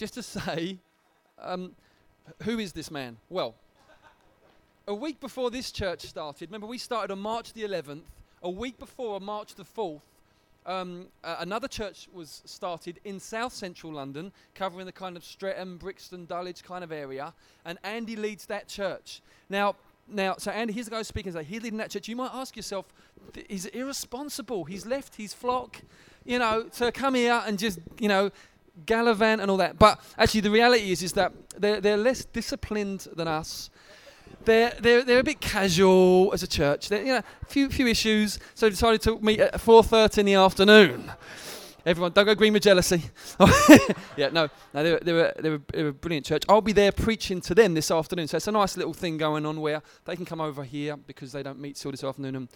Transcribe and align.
just 0.00 0.14
to 0.14 0.22
say, 0.22 0.78
um, 1.38 1.72
who 2.44 2.58
is 2.58 2.72
this 2.72 2.90
man? 2.90 3.18
Well, 3.28 3.54
a 4.88 4.94
week 4.94 5.20
before 5.20 5.50
this 5.50 5.70
church 5.70 6.06
started, 6.06 6.48
remember 6.48 6.66
we 6.66 6.78
started 6.78 7.12
on 7.12 7.18
March 7.18 7.52
the 7.52 7.64
11th. 7.64 8.00
A 8.42 8.48
week 8.48 8.78
before, 8.78 9.16
on 9.16 9.24
March 9.24 9.54
the 9.54 9.62
4th, 9.62 10.00
um, 10.64 11.08
uh, 11.22 11.36
another 11.40 11.68
church 11.68 12.08
was 12.14 12.40
started 12.46 12.98
in 13.04 13.20
south 13.20 13.52
central 13.52 13.92
London, 13.92 14.32
covering 14.54 14.86
the 14.86 14.92
kind 14.92 15.18
of 15.18 15.22
Streatham, 15.22 15.76
Brixton, 15.76 16.24
Dulwich 16.24 16.64
kind 16.64 16.82
of 16.82 16.92
area, 16.92 17.34
and 17.66 17.78
Andy 17.84 18.16
leads 18.16 18.46
that 18.46 18.68
church. 18.68 19.20
Now, 19.50 19.76
now, 20.08 20.36
so 20.38 20.50
Andy, 20.50 20.72
here's 20.72 20.86
the 20.86 20.92
guy 20.92 21.02
speaking. 21.02 21.32
So 21.32 21.42
he's 21.42 21.62
leading 21.62 21.78
that 21.78 21.90
church. 21.90 22.08
You 22.08 22.16
might 22.16 22.32
ask 22.32 22.56
yourself, 22.56 22.86
th- 23.34 23.44
he's 23.50 23.66
irresponsible. 23.66 24.64
He's 24.64 24.86
left 24.86 25.16
his 25.16 25.34
flock, 25.34 25.82
you 26.24 26.38
know, 26.38 26.64
to 26.76 26.90
come 26.90 27.14
here 27.14 27.42
and 27.46 27.58
just, 27.58 27.80
you 27.98 28.08
know, 28.08 28.30
gallivant 28.86 29.40
and 29.40 29.50
all 29.50 29.56
that. 29.58 29.78
But 29.78 30.00
actually, 30.18 30.40
the 30.42 30.50
reality 30.50 30.92
is, 30.92 31.02
is 31.02 31.12
that 31.14 31.32
they're, 31.56 31.80
they're 31.80 31.96
less 31.96 32.24
disciplined 32.24 33.08
than 33.14 33.28
us. 33.28 33.70
They're, 34.44 34.72
they're, 34.80 35.02
they're 35.04 35.20
a 35.20 35.24
bit 35.24 35.40
casual 35.40 36.30
as 36.32 36.42
a 36.42 36.46
church. 36.46 36.88
They're, 36.88 37.02
you 37.02 37.12
know, 37.12 37.22
a 37.42 37.46
few, 37.46 37.68
few 37.68 37.86
issues. 37.86 38.38
So 38.54 38.66
they 38.66 38.70
decided 38.70 39.02
to 39.02 39.18
meet 39.20 39.40
at 39.40 39.54
4.30 39.54 40.18
in 40.18 40.26
the 40.26 40.34
afternoon. 40.34 41.12
Everyone, 41.84 42.12
don't 42.12 42.26
go 42.26 42.34
green 42.34 42.52
with 42.52 42.62
jealousy. 42.62 43.02
yeah, 44.16 44.28
no, 44.28 44.48
no, 44.74 44.82
they're, 44.82 45.00
they're, 45.00 45.26
a, 45.26 45.42
they're, 45.42 45.54
a, 45.54 45.60
they're 45.72 45.88
a 45.88 45.92
brilliant 45.92 46.26
church. 46.26 46.42
I'll 46.48 46.60
be 46.60 46.72
there 46.72 46.92
preaching 46.92 47.40
to 47.42 47.54
them 47.54 47.74
this 47.74 47.90
afternoon. 47.90 48.28
So 48.28 48.36
it's 48.36 48.48
a 48.48 48.52
nice 48.52 48.76
little 48.76 48.92
thing 48.92 49.16
going 49.16 49.46
on 49.46 49.60
where 49.60 49.82
they 50.04 50.14
can 50.14 50.26
come 50.26 50.40
over 50.40 50.62
here 50.62 50.96
because 50.96 51.32
they 51.32 51.42
don't 51.42 51.58
meet 51.58 51.76
till 51.76 51.90
this 51.90 52.04
afternoon 52.04 52.36
and 52.36 52.48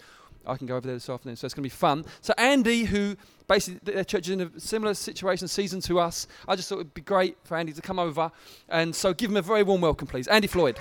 I 0.47 0.57
can 0.57 0.67
go 0.67 0.75
over 0.75 0.87
there 0.87 0.95
this 0.95 1.09
afternoon. 1.09 1.35
So 1.35 1.45
it's 1.45 1.53
going 1.53 1.63
to 1.63 1.69
be 1.69 1.69
fun. 1.69 2.05
So 2.21 2.33
Andy, 2.37 2.83
who 2.83 3.15
basically 3.47 3.93
their 3.93 4.03
church 4.03 4.27
is 4.27 4.31
in 4.31 4.41
a 4.41 4.59
similar 4.59 4.93
situation 4.93 5.47
season 5.47 5.81
to 5.81 5.99
us, 5.99 6.27
I 6.47 6.55
just 6.55 6.69
thought 6.69 6.75
it 6.75 6.79
would 6.79 6.93
be 6.93 7.01
great 7.01 7.37
for 7.43 7.57
Andy 7.57 7.73
to 7.73 7.81
come 7.81 7.99
over. 7.99 8.31
And 8.69 8.95
so 8.95 9.13
give 9.13 9.29
him 9.29 9.37
a 9.37 9.41
very 9.41 9.63
warm 9.63 9.81
welcome, 9.81 10.07
please. 10.07 10.27
Andy 10.27 10.47
Floyd. 10.47 10.77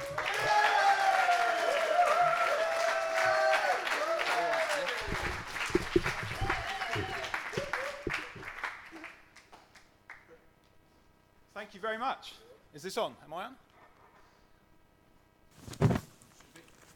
Thank 11.54 11.74
you 11.74 11.80
very 11.80 11.98
much. 11.98 12.34
Is 12.74 12.82
this 12.82 12.98
on? 12.98 13.14
Am 13.24 13.32
I 13.32 13.44
on? 13.44 13.56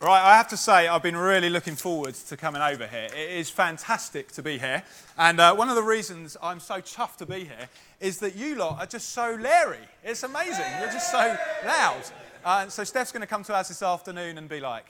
Right, 0.00 0.22
I 0.22 0.36
have 0.36 0.46
to 0.50 0.56
say, 0.56 0.86
I've 0.86 1.02
been 1.02 1.16
really 1.16 1.50
looking 1.50 1.74
forward 1.74 2.14
to 2.14 2.36
coming 2.36 2.62
over 2.62 2.86
here. 2.86 3.08
It 3.12 3.30
is 3.30 3.50
fantastic 3.50 4.30
to 4.32 4.44
be 4.44 4.56
here. 4.56 4.84
And 5.16 5.40
uh, 5.40 5.56
one 5.56 5.68
of 5.70 5.74
the 5.74 5.82
reasons 5.82 6.36
I'm 6.40 6.60
so 6.60 6.76
chuffed 6.76 7.16
to 7.16 7.26
be 7.26 7.40
here 7.40 7.68
is 7.98 8.18
that 8.18 8.36
you 8.36 8.54
lot 8.54 8.78
are 8.78 8.86
just 8.86 9.08
so 9.08 9.36
leery. 9.40 9.80
It's 10.04 10.22
amazing. 10.22 10.66
You're 10.78 10.92
just 10.92 11.10
so 11.10 11.36
loud. 11.66 12.02
Uh, 12.44 12.68
so 12.68 12.84
Steph's 12.84 13.10
going 13.10 13.22
to 13.22 13.26
come 13.26 13.42
to 13.42 13.54
us 13.56 13.66
this 13.66 13.82
afternoon 13.82 14.38
and 14.38 14.48
be 14.48 14.60
like, 14.60 14.84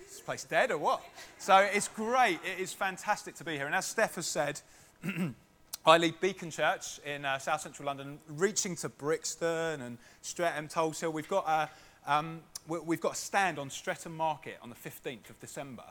is 0.00 0.12
this 0.12 0.20
place 0.20 0.44
dead 0.44 0.70
or 0.70 0.78
what? 0.78 1.02
So 1.38 1.56
it's 1.56 1.88
great. 1.88 2.38
It 2.44 2.60
is 2.60 2.72
fantastic 2.72 3.34
to 3.34 3.42
be 3.42 3.56
here. 3.56 3.66
And 3.66 3.74
as 3.74 3.86
Steph 3.86 4.14
has 4.14 4.26
said, 4.26 4.60
I 5.84 5.98
lead 5.98 6.20
Beacon 6.20 6.52
Church 6.52 7.00
in 7.04 7.24
uh, 7.24 7.38
South 7.38 7.62
Central 7.62 7.86
London, 7.86 8.20
reaching 8.28 8.76
to 8.76 8.90
Brixton 8.90 9.80
and 9.80 9.98
Streatham, 10.22 10.68
Tulse. 10.68 11.02
We've 11.02 11.28
got 11.28 11.48
a, 11.48 11.68
um, 12.06 12.42
we've 12.68 13.00
got 13.00 13.12
a 13.12 13.16
stand 13.16 13.58
on 13.58 13.70
Streatham 13.70 14.16
Market 14.16 14.58
on 14.62 14.70
the 14.70 14.76
15th 14.76 15.30
of 15.30 15.40
December, 15.40 15.84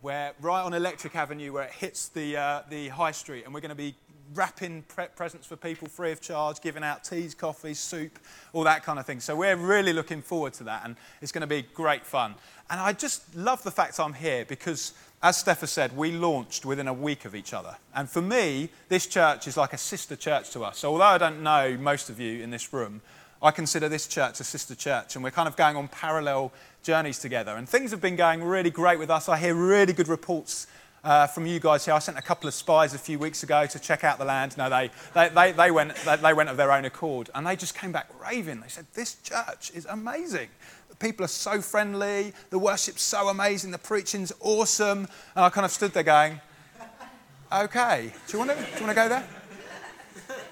where 0.00 0.32
right 0.40 0.62
on 0.62 0.74
Electric 0.74 1.14
Avenue, 1.16 1.52
where 1.52 1.64
it 1.64 1.72
hits 1.72 2.08
the, 2.08 2.36
uh, 2.36 2.62
the 2.70 2.88
high 2.88 3.12
street, 3.12 3.44
and 3.44 3.52
we're 3.52 3.60
going 3.60 3.68
to 3.70 3.74
be 3.74 3.94
wrapping 4.34 4.82
pre- 4.88 5.06
presents 5.14 5.46
for 5.46 5.56
people 5.56 5.88
free 5.88 6.12
of 6.12 6.20
charge, 6.20 6.60
giving 6.60 6.82
out 6.82 7.04
teas, 7.04 7.34
coffees, 7.34 7.78
soup, 7.78 8.18
all 8.52 8.64
that 8.64 8.84
kind 8.84 8.98
of 8.98 9.06
thing. 9.06 9.20
So 9.20 9.36
we're 9.36 9.56
really 9.56 9.92
looking 9.92 10.22
forward 10.22 10.52
to 10.54 10.64
that, 10.64 10.82
and 10.84 10.96
it's 11.22 11.32
going 11.32 11.42
to 11.42 11.46
be 11.46 11.62
great 11.74 12.04
fun. 12.04 12.34
And 12.70 12.80
I 12.80 12.92
just 12.92 13.34
love 13.36 13.62
the 13.62 13.70
fact 13.70 14.00
I'm 14.00 14.14
here 14.14 14.44
because, 14.44 14.92
as 15.22 15.36
Steph 15.36 15.60
has 15.60 15.70
said, 15.70 15.96
we 15.96 16.12
launched 16.12 16.66
within 16.66 16.88
a 16.88 16.92
week 16.92 17.24
of 17.24 17.34
each 17.34 17.52
other. 17.52 17.76
And 17.94 18.08
for 18.08 18.20
me, 18.20 18.70
this 18.88 19.06
church 19.06 19.46
is 19.46 19.56
like 19.56 19.72
a 19.72 19.78
sister 19.78 20.16
church 20.16 20.50
to 20.50 20.64
us. 20.64 20.78
So 20.78 20.92
although 20.92 21.04
I 21.04 21.18
don't 21.18 21.42
know 21.42 21.76
most 21.78 22.10
of 22.10 22.18
you 22.18 22.42
in 22.42 22.50
this 22.50 22.72
room, 22.72 23.02
I 23.42 23.50
consider 23.50 23.88
this 23.88 24.06
church 24.06 24.40
a 24.40 24.44
sister 24.44 24.74
church, 24.74 25.14
and 25.14 25.22
we're 25.22 25.30
kind 25.30 25.48
of 25.48 25.56
going 25.56 25.76
on 25.76 25.88
parallel 25.88 26.52
journeys 26.82 27.18
together. 27.18 27.56
And 27.56 27.68
things 27.68 27.90
have 27.90 28.00
been 28.00 28.16
going 28.16 28.42
really 28.42 28.70
great 28.70 28.98
with 28.98 29.10
us. 29.10 29.28
I 29.28 29.36
hear 29.36 29.54
really 29.54 29.92
good 29.92 30.08
reports 30.08 30.66
uh, 31.04 31.26
from 31.26 31.46
you 31.46 31.60
guys 31.60 31.84
here. 31.84 31.94
I 31.94 31.98
sent 31.98 32.18
a 32.18 32.22
couple 32.22 32.48
of 32.48 32.54
spies 32.54 32.94
a 32.94 32.98
few 32.98 33.18
weeks 33.18 33.42
ago 33.42 33.66
to 33.66 33.78
check 33.78 34.04
out 34.04 34.18
the 34.18 34.24
land. 34.24 34.56
No, 34.56 34.70
they, 34.70 34.90
they, 35.14 35.28
they, 35.28 35.52
they, 35.52 35.70
went, 35.70 35.94
they, 35.96 36.16
they 36.16 36.32
went 36.32 36.48
of 36.48 36.56
their 36.56 36.72
own 36.72 36.84
accord, 36.84 37.30
and 37.34 37.46
they 37.46 37.56
just 37.56 37.76
came 37.76 37.92
back 37.92 38.08
raving. 38.20 38.60
They 38.60 38.68
said, 38.68 38.86
This 38.94 39.16
church 39.22 39.70
is 39.74 39.86
amazing. 39.86 40.48
The 40.88 40.96
people 40.96 41.24
are 41.24 41.28
so 41.28 41.60
friendly, 41.60 42.32
the 42.50 42.58
worship's 42.58 43.02
so 43.02 43.28
amazing, 43.28 43.70
the 43.70 43.78
preaching's 43.78 44.32
awesome. 44.40 45.06
And 45.34 45.44
I 45.44 45.50
kind 45.50 45.64
of 45.64 45.70
stood 45.70 45.92
there 45.92 46.02
going, 46.02 46.40
Okay, 47.52 48.12
do 48.26 48.32
you 48.32 48.38
want 48.44 48.50
to, 48.50 48.56
do 48.56 48.62
you 48.62 48.86
want 48.86 48.90
to 48.90 48.94
go 48.94 49.08
there? 49.08 49.28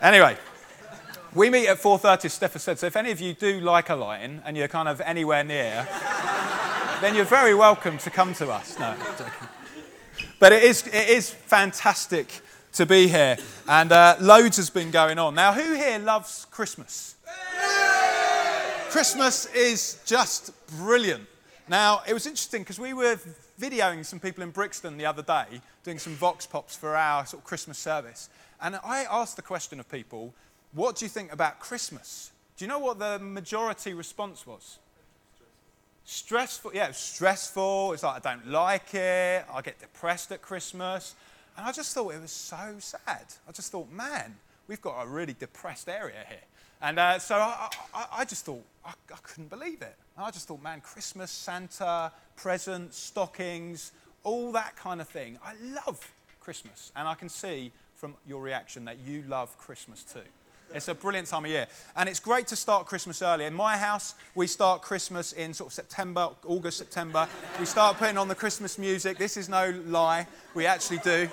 Anyway. 0.01 0.37
We 1.35 1.51
meet 1.51 1.67
at 1.67 1.79
4.30, 1.79 2.27
as 2.27 2.33
Steph 2.33 2.53
has 2.53 2.63
said, 2.63 2.79
so 2.79 2.87
if 2.87 2.95
any 2.95 3.11
of 3.11 3.21
you 3.21 3.35
do 3.35 3.59
like 3.59 3.91
a 3.91 3.97
lion 3.97 4.41
and 4.45 4.57
you're 4.57 4.69
kind 4.69 4.89
of 4.89 5.01
anywhere 5.01 5.43
near, 5.43 5.85
then 7.01 7.17
you're 7.17 7.25
very 7.25 7.57
welcome 7.57 7.99
to 7.99 8.11
come 8.11 8.35
to 8.35 8.53
us. 8.53 8.79
No, 8.79 8.95
But 10.39 10.53
it 10.53 10.63
is, 10.63 10.87
it 10.87 11.09
is 11.09 11.31
fantastic 11.31 12.41
to 12.75 12.87
be 12.87 13.09
here, 13.09 13.37
and 13.67 13.91
uh, 13.91 14.15
loads 14.21 14.59
has 14.59 14.71
been 14.71 14.93
going 14.93 15.19
on. 15.19 15.35
Now, 15.35 15.53
who 15.53 15.75
here 15.75 15.99
loves 15.99 16.47
Christmas? 16.53 17.17
Christmas 18.91 19.47
is 19.47 19.99
just 20.07 20.53
brilliant. 20.79 21.27
Now, 21.67 22.03
it 22.07 22.15
was 22.15 22.29
interesting 22.29 22.63
because 22.63 22.79
we 22.79 22.93
were 22.93 23.19
videoing 23.61 24.07
some 24.07 24.21
people 24.21 24.45
in 24.45 24.51
Brixton 24.51 24.97
the 24.99 25.07
other 25.07 25.23
day, 25.23 25.61
doing 25.83 25.99
some 25.99 26.15
Vox 26.15 26.47
Pops 26.47 26.77
for 26.77 26.95
our 26.95 27.27
sort 27.27 27.43
of 27.43 27.45
Christmas 27.45 27.77
service. 27.77 28.29
And 28.61 28.79
I 28.85 29.05
asked 29.11 29.35
the 29.35 29.43
question 29.43 29.81
of 29.81 29.91
people, 29.91 30.33
what 30.75 30.97
do 30.97 31.05
you 31.05 31.09
think 31.09 31.33
about 31.33 31.61
Christmas? 31.61 32.33
Do 32.57 32.65
you 32.65 32.69
know 32.69 32.79
what 32.79 32.99
the 32.99 33.19
majority 33.19 33.95
response 33.95 34.47
was? 34.47 34.79
Stressful. 36.05 36.73
Yeah, 36.75 36.91
stressful. 36.93 37.93
It's 37.93 38.03
like 38.03 38.25
I 38.25 38.35
don't 38.35 38.49
like 38.49 38.95
it. 38.95 39.45
I 39.53 39.63
get 39.63 39.81
depressed 39.81 40.33
at 40.33 40.43
Christmas. 40.43 41.15
And 41.57 41.67
I 41.67 41.73
just 41.73 41.95
thought 41.95 42.13
it 42.15 42.21
was 42.21 42.33
so 42.33 42.77
sad. 42.79 43.25
I 43.49 43.53
just 43.53 43.73
thought, 43.73 43.91
man, 43.91 44.35
we've 44.67 44.83
got 44.83 45.03
a 45.03 45.07
really 45.07 45.35
depressed 45.39 45.89
area 45.89 46.25
here. 46.29 46.39
And 46.83 46.99
uh, 46.99 47.19
so 47.19 47.37
I, 47.37 47.71
I, 47.95 48.07
I 48.19 48.25
just 48.25 48.45
thought, 48.45 48.63
I, 48.85 48.91
I 48.91 49.17
couldn't 49.23 49.49
believe 49.49 49.81
it. 49.81 49.95
And 50.17 50.27
I 50.27 50.31
just 50.31 50.49
thought, 50.49 50.63
man, 50.63 50.81
Christmas, 50.81 51.31
Santa, 51.31 52.13
presents, 52.37 52.99
stockings, 52.99 53.93
all 54.25 54.53
that 54.53 54.77
kind 54.77 55.01
of 55.01 55.09
thing. 55.09 55.39
I 55.45 55.55
love 55.87 56.13
Christmas. 56.41 56.93
And 56.97 57.09
I 57.09 57.15
can 57.15 57.29
see 57.29 57.73
from 57.95 58.17
your 58.27 58.43
reaction 58.43 58.85
that 58.85 58.99
you 58.99 59.23
love 59.29 59.57
Christmas 59.57 60.03
too. 60.03 60.21
It's 60.73 60.89
a 60.89 60.95
brilliant 60.95 61.29
time 61.29 61.45
of 61.45 61.51
year. 61.51 61.67
And 61.97 62.09
it's 62.09 62.21
great 62.21 62.47
to 62.49 62.57
start 62.57 62.87
Christmas 62.87 63.23
early. 63.23 63.45
In 63.45 63.55
my 63.55 63.77
house, 63.77 64.15
we 64.35 64.47
start 64.47 64.83
Christmas 64.83 65.33
in 65.33 65.55
sort 65.55 65.69
of 65.69 65.75
September, 65.75 66.31
August, 66.47 66.79
September. 66.79 67.29
We 67.61 67.67
start 67.67 67.97
putting 67.97 68.19
on 68.19 68.29
the 68.29 68.35
Christmas 68.35 68.77
music. 68.77 69.17
This 69.19 69.37
is 69.37 69.49
no 69.49 69.73
lie. 69.87 70.27
We 70.55 70.67
actually 70.67 70.99
do. 70.99 71.29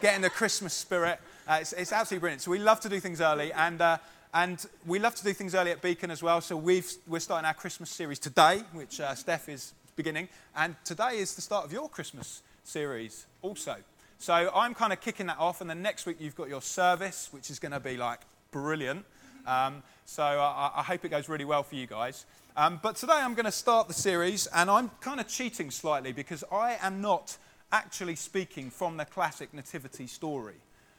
Get 0.00 0.14
in 0.14 0.22
the 0.22 0.30
Christmas 0.30 0.72
spirit. 0.72 1.20
Uh, 1.46 1.58
it's, 1.60 1.72
it's 1.74 1.92
absolutely 1.92 2.20
brilliant. 2.20 2.42
So 2.42 2.50
we 2.50 2.58
love 2.58 2.80
to 2.80 2.88
do 2.88 3.00
things 3.00 3.20
early. 3.20 3.52
And, 3.52 3.80
uh, 3.82 3.98
and 4.32 4.64
we 4.86 4.98
love 4.98 5.14
to 5.16 5.24
do 5.24 5.32
things 5.32 5.54
early 5.54 5.72
at 5.72 5.82
Beacon 5.82 6.10
as 6.10 6.22
well. 6.22 6.40
So 6.40 6.56
we've, 6.56 6.90
we're 7.06 7.20
starting 7.20 7.46
our 7.46 7.54
Christmas 7.54 7.90
series 7.90 8.18
today, 8.18 8.62
which 8.72 9.00
uh, 9.00 9.14
Steph 9.14 9.48
is 9.48 9.74
beginning. 9.96 10.28
And 10.54 10.74
today 10.84 11.18
is 11.18 11.34
the 11.34 11.42
start 11.42 11.64
of 11.64 11.72
your 11.72 11.88
Christmas 11.88 12.42
series 12.64 13.26
also. 13.42 13.76
So 14.18 14.50
I'm 14.54 14.74
kind 14.74 14.92
of 14.92 15.00
kicking 15.00 15.26
that 15.26 15.38
off. 15.38 15.60
And 15.60 15.68
then 15.68 15.82
next 15.82 16.06
week, 16.06 16.16
you've 16.18 16.36
got 16.36 16.48
your 16.48 16.62
service, 16.62 17.28
which 17.30 17.50
is 17.50 17.58
going 17.58 17.72
to 17.72 17.80
be 17.80 17.96
like 17.96 18.20
brilliant. 18.50 19.04
Um, 19.46 19.82
so 20.04 20.22
I, 20.22 20.72
I, 20.76 20.82
hope 20.82 21.04
it 21.04 21.10
goes 21.10 21.28
really 21.28 21.44
well 21.44 21.62
for 21.62 21.76
you 21.76 21.86
guys. 21.86 22.26
Um, 22.56 22.80
but 22.82 22.96
today 22.96 23.14
I'm 23.14 23.34
going 23.34 23.46
to 23.46 23.52
start 23.52 23.86
the 23.86 23.94
series, 23.94 24.48
and 24.48 24.68
I'm 24.70 24.90
kind 25.00 25.20
of 25.20 25.28
cheating 25.28 25.70
slightly 25.70 26.12
because 26.12 26.42
I 26.50 26.78
am 26.82 27.00
not 27.00 27.36
actually 27.70 28.16
speaking 28.16 28.70
from 28.70 28.96
the 28.96 29.04
classic 29.04 29.54
nativity 29.54 30.06
story. 30.06 30.56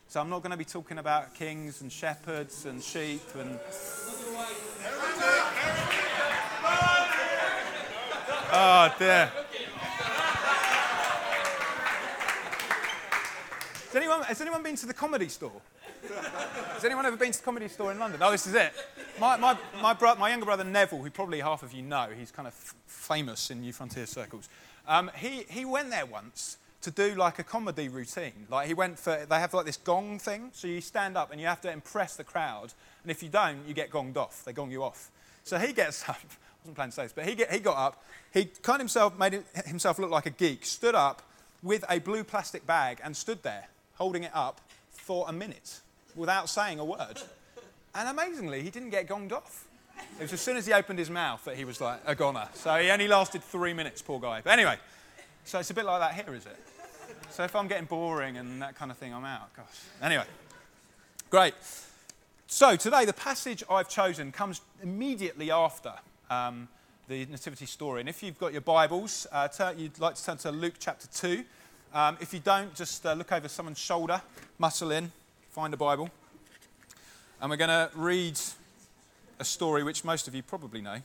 So 0.08 0.22
I'm 0.22 0.30
not 0.30 0.42
going 0.42 0.52
to 0.52 0.58
be 0.58 0.66
talking 0.66 1.00
about 1.00 1.36
kings 1.36 1.82
and 1.82 1.92
shepherds 1.92 2.66
and 2.66 2.82
sheep 2.82 3.22
and. 3.38 3.60
Oh 8.50 8.96
dear. 8.98 9.32
Has 13.88 13.96
anyone, 13.96 14.24
has 14.24 14.42
anyone 14.42 14.64
been 14.64 14.76
to 14.78 14.86
the 14.86 14.94
comedy 14.94 15.28
store? 15.28 15.62
Has 16.10 16.86
anyone 16.86 17.06
ever 17.06 17.18
been 17.18 17.32
to 17.32 17.38
the 17.40 17.44
comedy 17.44 17.68
store 17.68 17.92
in 17.92 18.00
London? 18.00 18.22
Oh, 18.24 18.32
this 18.32 18.48
is 18.48 18.54
it. 18.54 18.74
My, 19.20 19.38
my, 19.38 19.58
my, 19.82 19.94
bro- 19.94 20.16
my 20.16 20.30
younger 20.30 20.46
brother 20.46 20.64
Neville, 20.64 21.02
who 21.02 21.10
probably 21.10 21.40
half 21.40 21.64
of 21.64 21.74
you 21.74 21.82
know, 21.82 22.08
he's 22.18 22.32
kind 22.32 22.48
of 22.48 22.54
f- 22.54 22.76
famous 22.86 23.50
in 23.50 23.62
New 23.62 23.74
Frontier 23.74 24.06
circles. 24.06 24.48
Um, 24.88 25.12
he, 25.16 25.46
he 25.50 25.66
went 25.66 25.90
there 25.90 26.06
once 26.06 26.58
to 26.82 26.92
do 26.92 27.16
like 27.16 27.40
a 27.40 27.44
comedy 27.44 27.90
routine. 27.90 28.48
Like 28.50 28.68
he 28.68 28.74
went 28.74 29.00
for, 29.00 29.26
they 29.28 29.40
have 29.40 29.54
like 29.54 29.66
this 29.66 29.78
gong 29.78 30.20
thing. 30.20 30.52
So 30.54 30.68
you 30.68 30.82
stand 30.82 31.18
up 31.18 31.32
and 31.32 31.42
you 31.42 31.48
have 31.48 31.62
to 31.62 31.72
impress 31.72 32.16
the 32.16 32.24
crowd. 32.24 32.74
And 33.04 33.12
if 33.12 33.24
you 33.24 33.30
don't, 33.30 33.68
you 33.68 33.74
get 33.74 33.90
gonged 33.90 34.18
off. 34.18 34.44
They 34.46 34.54
gong 34.54 34.72
you 34.72 34.84
off. 34.84 35.12
So 35.44 35.58
he 35.58 35.74
gets 35.74 36.04
up. 36.10 36.16
I 36.18 36.60
wasn't 36.64 36.76
planning 36.76 36.92
to 36.92 36.96
say 36.96 37.04
this, 37.04 37.14
but 37.14 37.26
he, 37.26 37.36
get, 37.36 37.52
he 37.52 37.60
got 37.60 37.78
up. 37.78 38.04
He 38.34 38.46
kind 38.46 38.76
of 38.76 38.82
himself 38.82 39.18
made 39.18 39.44
himself 39.66 40.00
look 40.00 40.12
like 40.12 40.26
a 40.26 40.32
geek, 40.32 40.66
stood 40.66 40.96
up 40.96 41.22
with 41.64 41.84
a 41.90 42.00
blue 42.00 42.24
plastic 42.24 42.68
bag 42.68 43.00
and 43.04 43.16
stood 43.16 43.42
there 43.44 43.68
holding 43.96 44.24
it 44.24 44.32
up 44.34 44.62
for 44.92 45.26
a 45.28 45.34
minute 45.34 45.80
without 46.18 46.50
saying 46.50 46.80
a 46.80 46.86
word. 46.86 47.22
And 47.96 48.10
amazingly, 48.10 48.62
he 48.62 48.70
didn't 48.70 48.90
get 48.90 49.08
gonged 49.08 49.32
off. 49.32 49.66
It 50.20 50.24
was 50.24 50.34
as 50.34 50.42
soon 50.42 50.58
as 50.58 50.66
he 50.66 50.74
opened 50.74 51.00
his 51.00 51.10
mouth 51.10 51.44
that 51.46 51.56
he 51.56 51.66
was 51.66 51.80
like 51.80 52.00
a 52.06 52.16
goner. 52.16 52.48
So 52.54 52.76
he 52.76 52.90
only 52.90 53.08
lasted 53.08 53.44
three 53.44 53.74
minutes, 53.74 54.02
poor 54.02 54.20
guy. 54.20 54.42
But 54.44 54.54
anyway, 54.54 54.78
so 55.46 55.60
it's 55.60 55.70
a 55.70 55.74
bit 55.74 55.86
like 55.86 56.00
that 56.00 56.14
here, 56.26 56.36
is 56.36 56.46
it? 56.46 56.58
So 57.30 57.44
if 57.44 57.56
I'm 57.56 57.68
getting 57.68 57.86
boring 57.86 58.38
and 58.38 58.62
that 58.62 58.76
kind 58.76 58.92
of 58.92 58.98
thing, 58.98 59.14
I'm 59.14 59.26
out. 59.26 59.54
Gosh. 59.56 59.66
Anyway, 60.02 60.26
great. 61.30 61.54
So 62.48 62.76
today, 62.76 63.06
the 63.06 63.14
passage 63.14 63.64
I've 63.70 63.90
chosen 63.90 64.32
comes 64.32 64.62
immediately 64.82 65.52
after 65.52 65.94
um, 66.30 66.68
the 67.08 67.26
nativity 67.26 67.66
story. 67.66 68.00
And 68.00 68.10
if 68.10 68.24
you've 68.24 68.40
got 68.40 68.54
your 68.54 68.62
Bibles, 68.62 69.28
uh, 69.32 69.48
turn, 69.50 69.78
you'd 69.78 70.00
like 70.00 70.16
to 70.16 70.24
turn 70.24 70.38
to 70.38 70.52
Luke 70.52 70.76
chapter 70.80 71.08
2. 71.08 71.44
Um, 71.94 72.18
if 72.20 72.34
you 72.34 72.40
don't, 72.40 72.74
just 72.74 73.06
uh, 73.06 73.14
look 73.14 73.32
over 73.32 73.48
someone's 73.48 73.80
shoulder, 73.80 74.22
muscle 74.58 74.92
in, 74.92 75.12
find 75.58 75.74
a 75.74 75.78
Bible. 75.78 76.08
And 77.42 77.50
we're 77.50 77.58
going 77.58 77.70
to 77.70 77.90
read 77.96 78.40
a 79.40 79.44
story 79.44 79.82
which 79.82 80.04
most 80.04 80.28
of 80.28 80.36
you 80.36 80.44
probably 80.44 80.82
know. 80.84 81.02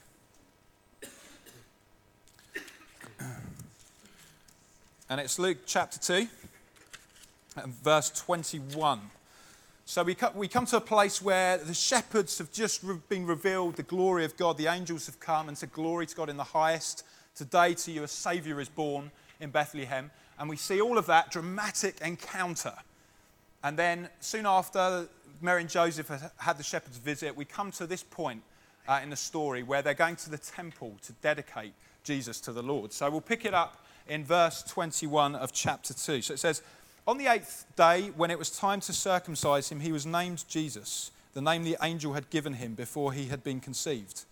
And 5.09 5.19
it's 5.19 5.39
Luke 5.39 5.57
chapter 5.65 5.97
2, 5.97 6.27
and 7.63 7.73
verse 7.83 8.11
21. 8.11 9.01
So 9.85 10.03
we, 10.03 10.15
we 10.35 10.47
come 10.47 10.67
to 10.67 10.77
a 10.77 10.81
place 10.81 11.19
where 11.19 11.57
the 11.57 11.73
shepherds 11.73 12.37
have 12.37 12.51
just 12.51 12.85
been 13.09 13.25
revealed 13.25 13.77
the 13.77 13.81
glory 13.81 14.23
of 14.23 14.37
God. 14.37 14.59
The 14.59 14.67
angels 14.67 15.07
have 15.07 15.19
come 15.19 15.47
and 15.47 15.57
said, 15.57 15.71
Glory 15.71 16.05
to 16.05 16.15
God 16.15 16.29
in 16.29 16.37
the 16.37 16.43
highest. 16.43 17.03
Today 17.33 17.73
to 17.73 17.91
you 17.91 18.03
a 18.03 18.07
Saviour 18.07 18.61
is 18.61 18.69
born 18.69 19.09
in 19.39 19.49
Bethlehem. 19.49 20.11
And 20.37 20.47
we 20.47 20.57
see 20.57 20.79
all 20.79 20.99
of 20.99 21.07
that 21.07 21.31
dramatic 21.31 22.01
encounter. 22.01 22.75
And 23.63 23.77
then 23.77 24.09
soon 24.19 24.45
after, 24.45 25.07
Mary 25.41 25.61
and 25.61 25.69
Joseph 25.69 26.11
had 26.37 26.57
the 26.57 26.63
shepherds 26.63 26.97
visit, 26.97 27.35
we 27.35 27.45
come 27.45 27.71
to 27.71 27.87
this 27.87 28.03
point 28.03 28.41
uh, 28.87 28.99
in 29.01 29.09
the 29.09 29.15
story 29.15 29.63
where 29.63 29.81
they're 29.81 29.93
going 29.93 30.17
to 30.17 30.29
the 30.29 30.37
temple 30.37 30.97
to 31.03 31.13
dedicate 31.13 31.73
Jesus 32.03 32.39
to 32.41 32.51
the 32.51 32.63
Lord. 32.63 32.91
So 32.91 33.09
we'll 33.09 33.21
pick 33.21 33.45
it 33.45 33.53
up 33.53 33.85
in 34.07 34.25
verse 34.25 34.63
21 34.63 35.35
of 35.35 35.53
chapter 35.53 35.93
2. 35.93 36.21
So 36.21 36.33
it 36.33 36.39
says, 36.39 36.61
On 37.07 37.17
the 37.17 37.27
eighth 37.27 37.65
day, 37.75 38.11
when 38.15 38.31
it 38.31 38.37
was 38.39 38.49
time 38.49 38.81
to 38.81 38.93
circumcise 38.93 39.69
him, 39.69 39.79
he 39.79 39.91
was 39.91 40.05
named 40.05 40.43
Jesus, 40.47 41.11
the 41.33 41.41
name 41.41 41.63
the 41.63 41.77
angel 41.81 42.13
had 42.13 42.29
given 42.29 42.53
him 42.53 42.73
before 42.73 43.13
he 43.13 43.27
had 43.27 43.43
been 43.43 43.59
conceived. 43.59 44.25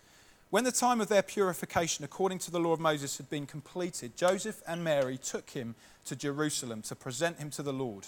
When 0.49 0.65
the 0.65 0.71
time 0.73 0.99
of 0.99 1.07
their 1.07 1.21
purification, 1.21 2.03
according 2.03 2.39
to 2.39 2.51
the 2.51 2.59
law 2.59 2.73
of 2.73 2.79
Moses, 2.81 3.15
had 3.15 3.29
been 3.29 3.45
completed, 3.45 4.17
Joseph 4.17 4.61
and 4.67 4.83
Mary 4.83 5.17
took 5.17 5.51
him 5.51 5.75
to 6.03 6.15
Jerusalem 6.15 6.81
to 6.83 6.95
present 6.95 7.39
him 7.39 7.49
to 7.51 7.63
the 7.63 7.71
Lord. 7.71 8.07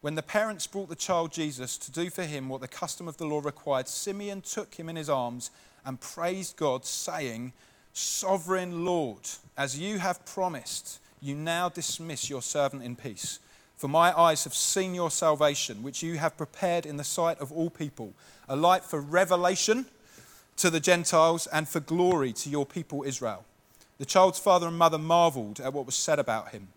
When 0.00 0.14
the 0.14 0.22
parents 0.22 0.66
brought 0.66 0.88
the 0.88 0.94
child 0.94 1.32
Jesus 1.32 1.76
to 1.78 1.90
do 1.90 2.08
for 2.08 2.22
him 2.22 2.48
what 2.48 2.60
the 2.60 2.68
custom 2.68 3.08
of 3.08 3.16
the 3.16 3.26
law 3.26 3.40
required, 3.40 3.88
Simeon 3.88 4.42
took 4.42 4.74
him 4.74 4.88
in 4.88 4.94
his 4.94 5.10
arms 5.10 5.50
and 5.84 6.00
praised 6.00 6.56
God, 6.56 6.84
saying, 6.84 7.52
Sovereign 7.92 8.84
Lord, 8.84 9.28
as 9.56 9.78
you 9.78 9.98
have 9.98 10.24
promised, 10.24 11.00
you 11.20 11.34
now 11.34 11.68
dismiss 11.68 12.30
your 12.30 12.42
servant 12.42 12.84
in 12.84 12.94
peace. 12.94 13.40
For 13.76 13.88
my 13.88 14.16
eyes 14.16 14.44
have 14.44 14.54
seen 14.54 14.94
your 14.94 15.10
salvation, 15.10 15.82
which 15.82 16.02
you 16.02 16.18
have 16.18 16.36
prepared 16.36 16.86
in 16.86 16.96
the 16.96 17.04
sight 17.04 17.40
of 17.40 17.50
all 17.50 17.70
people, 17.70 18.12
a 18.48 18.54
light 18.54 18.84
for 18.84 19.00
revelation 19.00 19.86
to 20.58 20.70
the 20.70 20.80
Gentiles 20.80 21.48
and 21.48 21.68
for 21.68 21.80
glory 21.80 22.32
to 22.34 22.50
your 22.50 22.66
people 22.66 23.02
Israel. 23.04 23.44
The 23.98 24.04
child's 24.04 24.38
father 24.38 24.68
and 24.68 24.78
mother 24.78 24.98
marveled 24.98 25.58
at 25.60 25.72
what 25.72 25.86
was 25.86 25.96
said 25.96 26.20
about 26.20 26.50
him. 26.50 26.68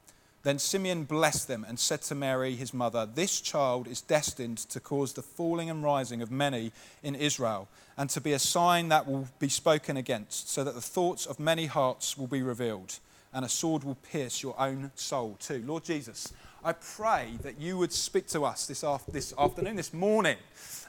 Then 0.44 0.58
Simeon 0.58 1.04
blessed 1.04 1.48
them 1.48 1.64
and 1.68 1.80
said 1.80 2.02
to 2.04 2.16
Mary, 2.16 2.56
his 2.56 2.74
mother, 2.74 3.06
This 3.06 3.42
child 3.42 3.88
is 3.88 4.02
destined 4.02 4.58
to 4.58 4.80
cause 4.80 5.14
the 5.14 5.22
falling 5.22 5.70
and 5.70 5.84
rising 5.84 6.22
of 6.22 6.32
many 6.32 6.72
in 7.04 7.14
Israel, 7.14 7.68
and 7.96 8.10
to 8.10 8.22
be 8.22 8.34
a 8.34 8.40
sign 8.40 8.90
that 8.90 9.08
will 9.08 9.28
be 9.38 9.50
spoken 9.50 9.98
against, 9.98 10.50
so 10.50 10.64
that 10.64 10.74
the 10.74 10.82
thoughts 10.82 11.28
of 11.28 11.40
many 11.40 11.68
hearts 11.68 12.18
will 12.18 12.28
be 12.28 12.42
revealed, 12.42 12.98
and 13.34 13.46
a 13.46 13.50
sword 13.50 13.84
will 13.84 13.98
pierce 14.12 14.42
your 14.42 14.60
own 14.60 14.92
soul 14.96 15.38
too. 15.40 15.64
Lord 15.66 15.84
Jesus, 15.84 16.34
I 16.64 16.74
pray 16.74 17.38
that 17.44 17.60
you 17.60 17.78
would 17.78 17.94
speak 17.94 18.28
to 18.30 18.44
us 18.44 18.66
this, 18.66 18.84
after, 18.84 19.12
this 19.12 19.34
afternoon, 19.38 19.76
this 19.76 19.94
morning, 19.94 20.38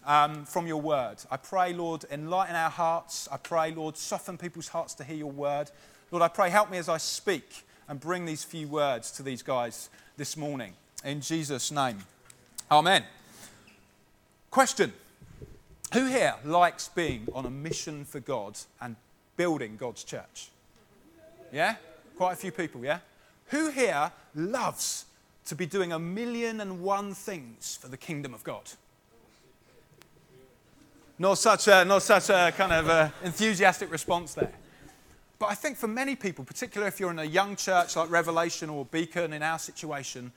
um, 0.06 0.46
from 0.46 0.66
your 0.66 0.80
word. 0.80 1.16
I 1.30 1.36
pray, 1.36 1.74
Lord, 1.74 2.06
enlighten 2.10 2.56
our 2.56 2.70
hearts. 2.70 3.28
I 3.30 3.36
pray, 3.36 3.72
Lord, 3.72 3.98
soften 3.98 4.38
people's 4.38 4.68
hearts 4.68 4.94
to 4.94 5.04
hear 5.04 5.16
your 5.16 5.30
word. 5.30 5.70
Lord, 6.10 6.22
I 6.22 6.28
pray, 6.28 6.48
help 6.48 6.70
me 6.70 6.78
as 6.78 6.88
I 6.88 6.96
speak 6.96 7.64
and 7.88 8.00
bring 8.00 8.24
these 8.24 8.44
few 8.44 8.68
words 8.68 9.10
to 9.12 9.22
these 9.22 9.42
guys 9.42 9.90
this 10.16 10.36
morning. 10.36 10.74
In 11.04 11.20
Jesus' 11.20 11.70
name. 11.70 11.98
Amen. 12.70 13.04
Question 14.50 14.92
Who 15.92 16.06
here 16.06 16.34
likes 16.44 16.88
being 16.88 17.28
on 17.34 17.46
a 17.46 17.50
mission 17.50 18.04
for 18.04 18.20
God 18.20 18.58
and 18.80 18.96
building 19.36 19.76
God's 19.76 20.04
church? 20.04 20.50
Yeah? 21.52 21.76
Quite 22.16 22.32
a 22.32 22.36
few 22.36 22.52
people, 22.52 22.84
yeah? 22.84 22.98
Who 23.48 23.70
here 23.70 24.12
loves 24.34 25.06
to 25.46 25.54
be 25.54 25.66
doing 25.66 25.92
a 25.92 25.98
million 25.98 26.60
and 26.60 26.80
one 26.82 27.14
things 27.14 27.76
for 27.80 27.88
the 27.88 27.96
kingdom 27.96 28.32
of 28.32 28.44
God? 28.44 28.70
Not 31.18 31.34
such 31.38 31.68
a, 31.68 31.84
not 31.84 32.02
such 32.02 32.30
a 32.30 32.52
kind 32.56 32.72
of 32.72 32.88
uh, 32.88 33.08
enthusiastic 33.22 33.90
response 33.90 34.34
there. 34.34 34.52
But 35.42 35.50
I 35.50 35.54
think 35.56 35.76
for 35.76 35.88
many 35.88 36.14
people, 36.14 36.44
particularly 36.44 36.86
if 36.86 37.00
you're 37.00 37.10
in 37.10 37.18
a 37.18 37.24
young 37.24 37.56
church 37.56 37.96
like 37.96 38.08
Revelation 38.12 38.70
or 38.70 38.84
Beacon 38.84 39.32
in 39.32 39.42
our 39.42 39.58
situation, 39.58 40.30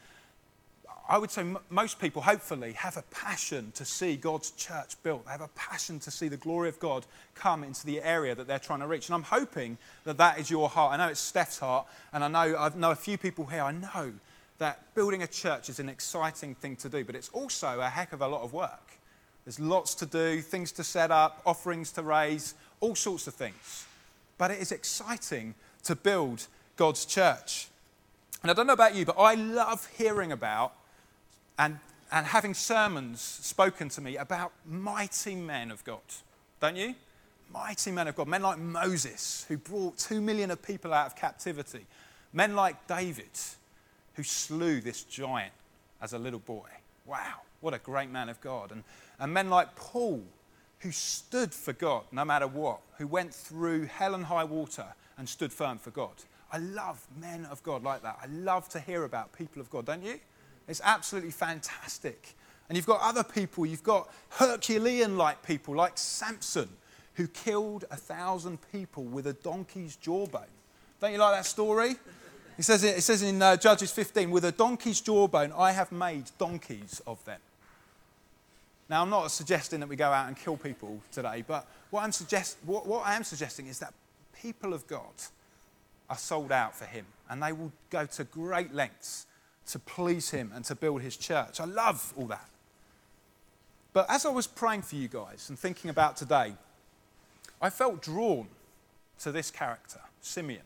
I 1.07 1.19
would 1.19 1.29
say 1.29 1.41
m- 1.41 1.59
most 1.69 1.99
people, 1.99 2.23
hopefully, 2.23 2.73
have 2.73 2.97
a 2.97 3.03
passion 3.11 3.71
to 3.75 3.85
see 3.85 4.15
God's 4.15 4.49
church 4.49 4.95
built. 5.03 5.25
They 5.25 5.31
have 5.31 5.41
a 5.41 5.49
passion 5.49 5.99
to 5.99 6.09
see 6.09 6.27
the 6.27 6.37
glory 6.37 6.69
of 6.69 6.79
God 6.79 7.05
come 7.35 7.63
into 7.63 7.85
the 7.85 8.01
area 8.01 8.33
that 8.33 8.47
they're 8.47 8.57
trying 8.57 8.79
to 8.79 8.87
reach. 8.87 9.07
And 9.07 9.13
I'm 9.13 9.21
hoping 9.21 9.77
that 10.05 10.17
that 10.17 10.39
is 10.39 10.49
your 10.49 10.69
heart. 10.69 10.93
I 10.93 10.97
know 10.97 11.09
it's 11.09 11.19
Steph's 11.19 11.59
heart, 11.59 11.85
and 12.11 12.23
I 12.23 12.27
know 12.27 12.57
I 12.57 12.71
know 12.75 12.89
a 12.89 12.95
few 12.95 13.19
people 13.19 13.45
here. 13.45 13.61
I 13.61 13.73
know 13.73 14.11
that 14.57 14.95
building 14.95 15.21
a 15.21 15.27
church 15.27 15.69
is 15.69 15.79
an 15.79 15.87
exciting 15.87 16.55
thing 16.55 16.77
to 16.77 16.89
do, 16.89 17.05
but 17.05 17.13
it's 17.13 17.29
also 17.29 17.79
a 17.79 17.89
heck 17.89 18.11
of 18.11 18.23
a 18.23 18.27
lot 18.27 18.41
of 18.41 18.53
work. 18.53 18.97
There's 19.45 19.59
lots 19.59 19.93
to 19.95 20.07
do, 20.07 20.41
things 20.41 20.71
to 20.71 20.83
set 20.83 21.11
up, 21.11 21.43
offerings 21.45 21.91
to 21.91 22.01
raise, 22.01 22.55
all 22.79 22.95
sorts 22.95 23.27
of 23.27 23.35
things 23.35 23.85
but 24.37 24.51
it 24.51 24.59
is 24.59 24.71
exciting 24.71 25.55
to 25.83 25.95
build 25.95 26.47
God's 26.75 27.05
church. 27.05 27.67
And 28.41 28.51
I 28.51 28.53
don't 28.53 28.67
know 28.67 28.73
about 28.73 28.95
you, 28.95 29.05
but 29.05 29.17
I 29.17 29.35
love 29.35 29.87
hearing 29.97 30.31
about 30.31 30.73
and, 31.57 31.79
and 32.11 32.25
having 32.27 32.53
sermons 32.53 33.21
spoken 33.21 33.89
to 33.89 34.01
me 34.01 34.17
about 34.17 34.51
mighty 34.65 35.35
men 35.35 35.71
of 35.71 35.83
God. 35.83 36.01
Don't 36.59 36.75
you? 36.75 36.95
Mighty 37.51 37.91
men 37.91 38.07
of 38.07 38.15
God. 38.15 38.27
Men 38.27 38.41
like 38.41 38.57
Moses, 38.57 39.45
who 39.47 39.57
brought 39.57 39.97
two 39.97 40.21
million 40.21 40.51
of 40.51 40.61
people 40.61 40.93
out 40.93 41.07
of 41.07 41.15
captivity. 41.15 41.85
Men 42.33 42.55
like 42.55 42.87
David, 42.87 43.29
who 44.15 44.23
slew 44.23 44.81
this 44.81 45.03
giant 45.03 45.53
as 46.01 46.13
a 46.13 46.19
little 46.19 46.39
boy. 46.39 46.69
Wow, 47.05 47.41
what 47.61 47.73
a 47.73 47.79
great 47.79 48.09
man 48.09 48.29
of 48.29 48.41
God. 48.41 48.71
And, 48.71 48.83
and 49.19 49.33
men 49.33 49.49
like 49.49 49.75
Paul, 49.75 50.23
who 50.79 50.91
stood 50.91 51.53
for 51.53 51.73
God 51.73 52.03
no 52.11 52.25
matter 52.25 52.47
what, 52.47 52.79
who 52.97 53.07
went 53.07 53.33
through 53.33 53.85
hell 53.85 54.15
and 54.15 54.25
high 54.25 54.43
water 54.43 54.85
and 55.17 55.27
stood 55.27 55.51
firm 55.51 55.77
for 55.77 55.91
God. 55.91 56.13
I 56.51 56.57
love 56.57 57.05
men 57.19 57.45
of 57.45 57.63
God 57.63 57.83
like 57.83 58.03
that. 58.03 58.19
I 58.21 58.27
love 58.27 58.69
to 58.69 58.79
hear 58.79 59.03
about 59.03 59.33
people 59.33 59.61
of 59.61 59.69
God, 59.69 59.85
don't 59.85 60.03
you? 60.03 60.19
It's 60.67 60.81
absolutely 60.83 61.31
fantastic. 61.31 62.35
And 62.67 62.75
you've 62.75 62.85
got 62.85 63.01
other 63.01 63.23
people, 63.23 63.65
you've 63.65 63.83
got 63.83 64.09
Herculean 64.29 65.17
like 65.17 65.43
people 65.43 65.75
like 65.75 65.97
Samson, 65.97 66.69
who 67.15 67.27
killed 67.27 67.85
a 67.91 67.95
thousand 67.95 68.59
people 68.71 69.03
with 69.03 69.27
a 69.27 69.33
donkey's 69.33 69.95
jawbone. 69.95 70.43
Don't 70.99 71.11
you 71.11 71.17
like 71.17 71.35
that 71.35 71.45
story? 71.45 71.95
He 72.57 72.63
says, 72.63 72.83
it 72.83 73.01
says 73.03 73.21
in 73.21 73.41
uh, 73.41 73.57
Judges 73.57 73.91
15, 73.91 74.31
with 74.31 74.45
a 74.45 74.51
donkey's 74.51 75.01
jawbone, 75.01 75.51
I 75.57 75.73
have 75.73 75.91
made 75.91 76.31
donkeys 76.37 77.01
of 77.05 77.23
them. 77.25 77.39
Now, 78.89 79.01
I'm 79.01 79.09
not 79.09 79.31
suggesting 79.31 79.79
that 79.79 79.89
we 79.89 79.95
go 79.95 80.11
out 80.11 80.27
and 80.27 80.37
kill 80.37 80.57
people 80.57 80.99
today, 81.11 81.43
but 81.47 81.67
what, 81.89 82.03
I'm 82.03 82.11
suggest- 82.11 82.57
what, 82.65 82.85
what 82.85 83.05
I 83.05 83.15
am 83.15 83.23
suggesting 83.23 83.67
is 83.67 83.79
that 83.79 83.93
people 84.41 84.73
of 84.73 84.85
God 84.87 85.13
are 86.09 86.17
sold 86.17 86.51
out 86.51 86.75
for 86.75 86.85
Him, 86.85 87.05
and 87.29 87.41
they 87.41 87.51
will 87.51 87.71
go 87.89 88.05
to 88.05 88.23
great 88.25 88.73
lengths 88.73 89.25
to 89.67 89.79
please 89.79 90.29
Him 90.29 90.51
and 90.53 90.63
to 90.65 90.75
build 90.75 91.01
His 91.01 91.17
church. 91.17 91.59
I 91.59 91.65
love 91.65 92.13
all 92.15 92.27
that. 92.27 92.47
But 93.93 94.05
as 94.09 94.25
I 94.25 94.29
was 94.29 94.45
praying 94.45 94.83
for 94.83 94.95
you 94.97 95.07
guys 95.07 95.47
and 95.49 95.57
thinking 95.57 95.89
about 95.89 96.17
today, 96.17 96.53
I 97.61 97.69
felt 97.69 98.01
drawn 98.01 98.47
to 99.19 99.31
this 99.31 99.49
character, 99.49 100.01
Simeon. 100.21 100.61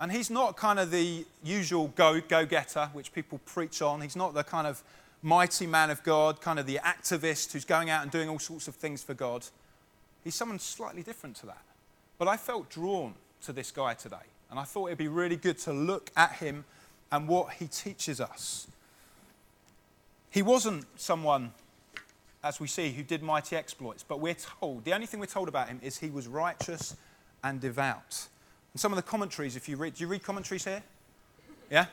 And 0.00 0.10
he's 0.10 0.30
not 0.30 0.56
kind 0.56 0.80
of 0.80 0.90
the 0.90 1.24
usual 1.44 1.88
go 1.96 2.20
getter, 2.20 2.90
which 2.92 3.12
people 3.12 3.40
preach 3.46 3.80
on. 3.80 4.00
He's 4.00 4.16
not 4.16 4.34
the 4.34 4.42
kind 4.42 4.66
of 4.66 4.82
mighty 5.24 5.66
man 5.66 5.90
of 5.90 6.02
God, 6.02 6.40
kind 6.42 6.58
of 6.58 6.66
the 6.66 6.78
activist 6.84 7.52
who's 7.52 7.64
going 7.64 7.88
out 7.88 8.02
and 8.02 8.10
doing 8.10 8.28
all 8.28 8.38
sorts 8.38 8.68
of 8.68 8.74
things 8.74 9.02
for 9.02 9.14
God. 9.14 9.44
He's 10.22 10.34
someone 10.34 10.58
slightly 10.58 11.02
different 11.02 11.36
to 11.36 11.46
that. 11.46 11.62
But 12.18 12.28
I 12.28 12.36
felt 12.36 12.68
drawn 12.68 13.14
to 13.44 13.52
this 13.52 13.70
guy 13.70 13.94
today. 13.94 14.16
And 14.50 14.60
I 14.60 14.64
thought 14.64 14.86
it'd 14.86 14.98
be 14.98 15.08
really 15.08 15.36
good 15.36 15.58
to 15.60 15.72
look 15.72 16.10
at 16.16 16.32
him 16.32 16.64
and 17.10 17.26
what 17.26 17.54
he 17.54 17.66
teaches 17.66 18.20
us. 18.20 18.68
He 20.30 20.42
wasn't 20.42 20.84
someone, 20.96 21.52
as 22.42 22.60
we 22.60 22.66
see, 22.66 22.92
who 22.92 23.02
did 23.02 23.22
mighty 23.22 23.56
exploits, 23.56 24.04
but 24.06 24.20
we're 24.20 24.34
told, 24.34 24.84
the 24.84 24.92
only 24.92 25.06
thing 25.06 25.20
we're 25.20 25.26
told 25.26 25.48
about 25.48 25.68
him 25.68 25.80
is 25.82 25.98
he 25.98 26.10
was 26.10 26.28
righteous 26.28 26.96
and 27.42 27.60
devout. 27.60 28.28
And 28.74 28.80
some 28.80 28.92
of 28.92 28.96
the 28.96 29.02
commentaries, 29.02 29.56
if 29.56 29.68
you 29.68 29.76
read, 29.76 29.94
do 29.94 30.02
you 30.02 30.08
read 30.08 30.22
commentaries 30.22 30.64
here? 30.64 30.82
Yeah? 31.70 31.86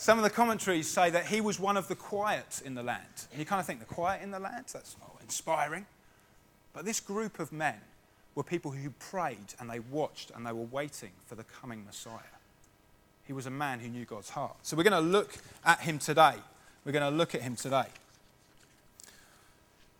Some 0.00 0.16
of 0.16 0.24
the 0.24 0.30
commentaries 0.30 0.88
say 0.88 1.10
that 1.10 1.26
he 1.26 1.42
was 1.42 1.60
one 1.60 1.76
of 1.76 1.86
the 1.86 1.94
quiet 1.94 2.62
in 2.64 2.74
the 2.74 2.82
land. 2.82 3.04
And 3.30 3.38
you 3.38 3.44
kind 3.44 3.60
of 3.60 3.66
think, 3.66 3.80
the 3.80 3.84
quiet 3.84 4.22
in 4.22 4.30
the 4.30 4.40
land? 4.40 4.64
That's 4.72 4.96
oh, 5.04 5.18
inspiring. 5.20 5.84
But 6.72 6.86
this 6.86 7.00
group 7.00 7.38
of 7.38 7.52
men 7.52 7.74
were 8.34 8.42
people 8.42 8.70
who 8.70 8.88
prayed 8.98 9.36
and 9.58 9.68
they 9.68 9.80
watched 9.80 10.30
and 10.34 10.46
they 10.46 10.52
were 10.52 10.64
waiting 10.64 11.10
for 11.26 11.34
the 11.34 11.44
coming 11.44 11.84
Messiah. 11.84 12.16
He 13.26 13.34
was 13.34 13.44
a 13.44 13.50
man 13.50 13.78
who 13.78 13.88
knew 13.88 14.06
God's 14.06 14.30
heart. 14.30 14.56
So 14.62 14.74
we're 14.74 14.84
going 14.84 15.04
to 15.04 15.06
look 15.06 15.34
at 15.66 15.80
him 15.80 15.98
today. 15.98 16.36
We're 16.86 16.92
going 16.92 17.12
to 17.12 17.14
look 17.14 17.34
at 17.34 17.42
him 17.42 17.54
today. 17.54 17.88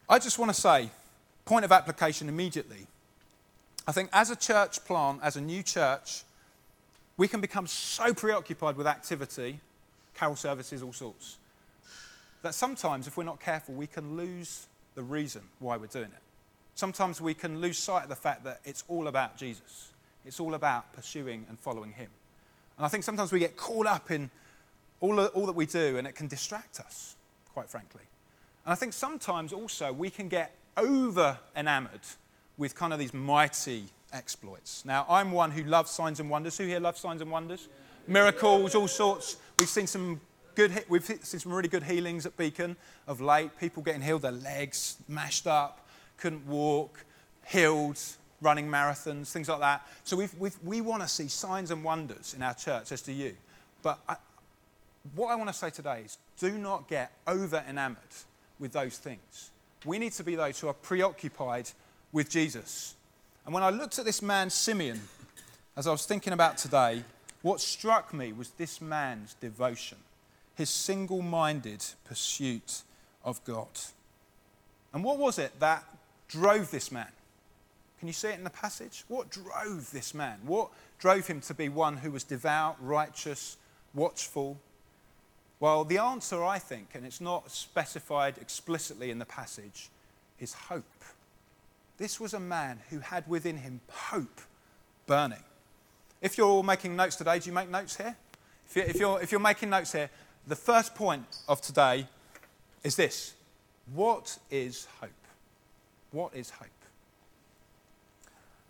I 0.08 0.18
just 0.18 0.38
want 0.38 0.50
to 0.50 0.58
say, 0.58 0.88
point 1.44 1.66
of 1.66 1.72
application 1.72 2.30
immediately. 2.30 2.86
I 3.86 3.92
think 3.92 4.08
as 4.14 4.30
a 4.30 4.36
church 4.36 4.82
plant, 4.86 5.20
as 5.22 5.36
a 5.36 5.42
new 5.42 5.62
church, 5.62 6.22
we 7.18 7.28
can 7.28 7.42
become 7.42 7.66
so 7.66 8.14
preoccupied 8.14 8.78
with 8.78 8.86
activity, 8.86 9.60
carol 10.20 10.36
services, 10.36 10.82
all 10.82 10.92
sorts, 10.92 11.38
that 12.42 12.54
sometimes, 12.54 13.06
if 13.06 13.16
we're 13.16 13.24
not 13.24 13.40
careful, 13.40 13.74
we 13.74 13.86
can 13.86 14.18
lose 14.18 14.66
the 14.94 15.02
reason 15.02 15.40
why 15.60 15.78
we're 15.78 15.86
doing 15.86 16.04
it. 16.04 16.22
Sometimes 16.74 17.22
we 17.22 17.32
can 17.32 17.60
lose 17.60 17.78
sight 17.78 18.02
of 18.02 18.10
the 18.10 18.16
fact 18.16 18.44
that 18.44 18.60
it's 18.64 18.84
all 18.86 19.08
about 19.08 19.38
Jesus. 19.38 19.92
It's 20.26 20.38
all 20.38 20.54
about 20.54 20.92
pursuing 20.92 21.46
and 21.48 21.58
following 21.58 21.92
Him. 21.92 22.10
And 22.76 22.84
I 22.84 22.88
think 22.88 23.02
sometimes 23.02 23.32
we 23.32 23.38
get 23.38 23.56
caught 23.56 23.86
up 23.86 24.10
in 24.10 24.30
all, 25.00 25.18
all 25.18 25.46
that 25.46 25.56
we 25.56 25.64
do 25.64 25.96
and 25.96 26.06
it 26.06 26.14
can 26.14 26.28
distract 26.28 26.80
us, 26.80 27.16
quite 27.54 27.70
frankly. 27.70 28.02
And 28.66 28.72
I 28.72 28.76
think 28.76 28.92
sometimes 28.92 29.54
also 29.54 29.90
we 29.90 30.10
can 30.10 30.28
get 30.28 30.54
over 30.76 31.38
enamored 31.56 32.00
with 32.58 32.74
kind 32.74 32.92
of 32.92 32.98
these 32.98 33.14
mighty 33.14 33.84
exploits. 34.12 34.84
Now, 34.84 35.06
I'm 35.08 35.32
one 35.32 35.50
who 35.50 35.64
loves 35.64 35.90
signs 35.90 36.20
and 36.20 36.28
wonders. 36.28 36.58
Who 36.58 36.66
here 36.66 36.80
loves 36.80 37.00
signs 37.00 37.22
and 37.22 37.30
wonders? 37.30 37.68
Miracles, 38.06 38.74
all 38.74 38.88
sorts. 38.88 39.36
We've 39.60 39.68
seen 39.68 39.86
some 39.86 40.22
good, 40.54 40.86
we've 40.88 41.04
seen 41.04 41.20
some 41.20 41.52
really 41.52 41.68
good 41.68 41.82
healings 41.82 42.24
at 42.24 42.34
Beacon 42.38 42.76
of 43.06 43.20
late. 43.20 43.50
People 43.60 43.82
getting 43.82 44.00
healed, 44.00 44.22
their 44.22 44.32
legs 44.32 44.96
mashed 45.06 45.46
up, 45.46 45.86
couldn't 46.16 46.46
walk, 46.46 47.04
healed, 47.46 48.00
running 48.40 48.66
marathons, 48.68 49.30
things 49.30 49.50
like 49.50 49.60
that. 49.60 49.86
So 50.02 50.16
we've, 50.16 50.32
we've, 50.38 50.56
we 50.64 50.80
want 50.80 51.02
to 51.02 51.08
see 51.08 51.28
signs 51.28 51.70
and 51.70 51.84
wonders 51.84 52.32
in 52.32 52.42
our 52.42 52.54
church, 52.54 52.90
as 52.90 53.02
do 53.02 53.12
you. 53.12 53.36
But 53.82 53.98
I, 54.08 54.16
what 55.14 55.28
I 55.28 55.34
want 55.34 55.48
to 55.50 55.54
say 55.54 55.68
today 55.68 56.04
is 56.06 56.16
do 56.38 56.56
not 56.56 56.88
get 56.88 57.12
over 57.26 57.62
enamored 57.68 57.98
with 58.58 58.72
those 58.72 58.96
things. 58.96 59.50
We 59.84 59.98
need 59.98 60.12
to 60.12 60.24
be 60.24 60.36
those 60.36 60.58
who 60.58 60.68
are 60.68 60.74
preoccupied 60.74 61.68
with 62.12 62.30
Jesus. 62.30 62.94
And 63.44 63.52
when 63.52 63.62
I 63.62 63.68
looked 63.68 63.98
at 63.98 64.06
this 64.06 64.22
man, 64.22 64.48
Simeon, 64.48 65.02
as 65.76 65.86
I 65.86 65.90
was 65.90 66.06
thinking 66.06 66.32
about 66.32 66.56
today, 66.56 67.04
what 67.42 67.60
struck 67.60 68.12
me 68.12 68.32
was 68.32 68.50
this 68.50 68.80
man's 68.80 69.34
devotion, 69.34 69.98
his 70.54 70.70
single 70.70 71.22
minded 71.22 71.84
pursuit 72.04 72.82
of 73.24 73.42
God. 73.44 73.68
And 74.92 75.04
what 75.04 75.18
was 75.18 75.38
it 75.38 75.58
that 75.60 75.84
drove 76.28 76.70
this 76.70 76.92
man? 76.92 77.08
Can 77.98 78.08
you 78.08 78.14
see 78.14 78.28
it 78.28 78.38
in 78.38 78.44
the 78.44 78.50
passage? 78.50 79.04
What 79.08 79.30
drove 79.30 79.90
this 79.92 80.14
man? 80.14 80.38
What 80.44 80.70
drove 80.98 81.26
him 81.26 81.40
to 81.42 81.54
be 81.54 81.68
one 81.68 81.98
who 81.98 82.10
was 82.10 82.24
devout, 82.24 82.76
righteous, 82.80 83.56
watchful? 83.94 84.58
Well, 85.60 85.84
the 85.84 85.98
answer, 85.98 86.42
I 86.42 86.58
think, 86.58 86.94
and 86.94 87.04
it's 87.04 87.20
not 87.20 87.50
specified 87.50 88.36
explicitly 88.40 89.10
in 89.10 89.18
the 89.18 89.26
passage, 89.26 89.90
is 90.38 90.54
hope. 90.54 90.84
This 91.98 92.18
was 92.18 92.32
a 92.32 92.40
man 92.40 92.80
who 92.88 93.00
had 93.00 93.28
within 93.28 93.58
him 93.58 93.80
hope 93.90 94.40
burning. 95.06 95.44
If 96.20 96.36
you're 96.36 96.48
all 96.48 96.62
making 96.62 96.96
notes 96.96 97.16
today, 97.16 97.38
do 97.38 97.48
you 97.48 97.54
make 97.54 97.70
notes 97.70 97.96
here? 97.96 98.14
If 98.68 98.76
you're, 98.76 98.84
if 98.84 99.00
you're, 99.00 99.22
if 99.22 99.32
you're 99.32 99.40
making 99.40 99.70
notes 99.70 99.92
here, 99.92 100.10
the 100.46 100.56
first 100.56 100.94
point 100.94 101.24
of 101.48 101.60
today 101.60 102.06
is 102.84 102.96
this 102.96 103.34
What 103.94 104.38
is 104.50 104.86
hope? 105.00 105.10
What 106.12 106.34
is 106.34 106.50
hope? 106.50 106.68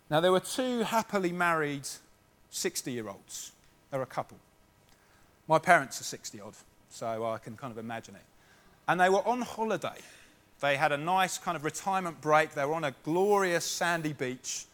Now, 0.09 0.19
there 0.19 0.31
were 0.31 0.41
two 0.41 0.83
happily 0.83 1.31
married 1.31 1.87
60 2.49 2.91
year 2.91 3.07
olds. 3.07 3.51
They're 3.89 4.01
a 4.01 4.05
couple. 4.05 4.37
My 5.47 5.59
parents 5.59 5.99
are 5.99 6.05
60 6.05 6.39
odd, 6.41 6.53
so 6.89 7.25
I 7.25 7.37
can 7.37 7.57
kind 7.57 7.71
of 7.71 7.77
imagine 7.77 8.15
it. 8.15 8.21
And 8.87 8.99
they 8.99 9.09
were 9.09 9.25
on 9.27 9.41
holiday. 9.41 9.99
They 10.59 10.77
had 10.77 10.91
a 10.91 10.97
nice 10.97 11.37
kind 11.37 11.55
of 11.55 11.63
retirement 11.63 12.21
break. 12.21 12.53
They 12.53 12.65
were 12.65 12.75
on 12.75 12.83
a 12.83 12.93
glorious 13.03 13.65
sandy 13.65 14.13
beach. 14.13 14.65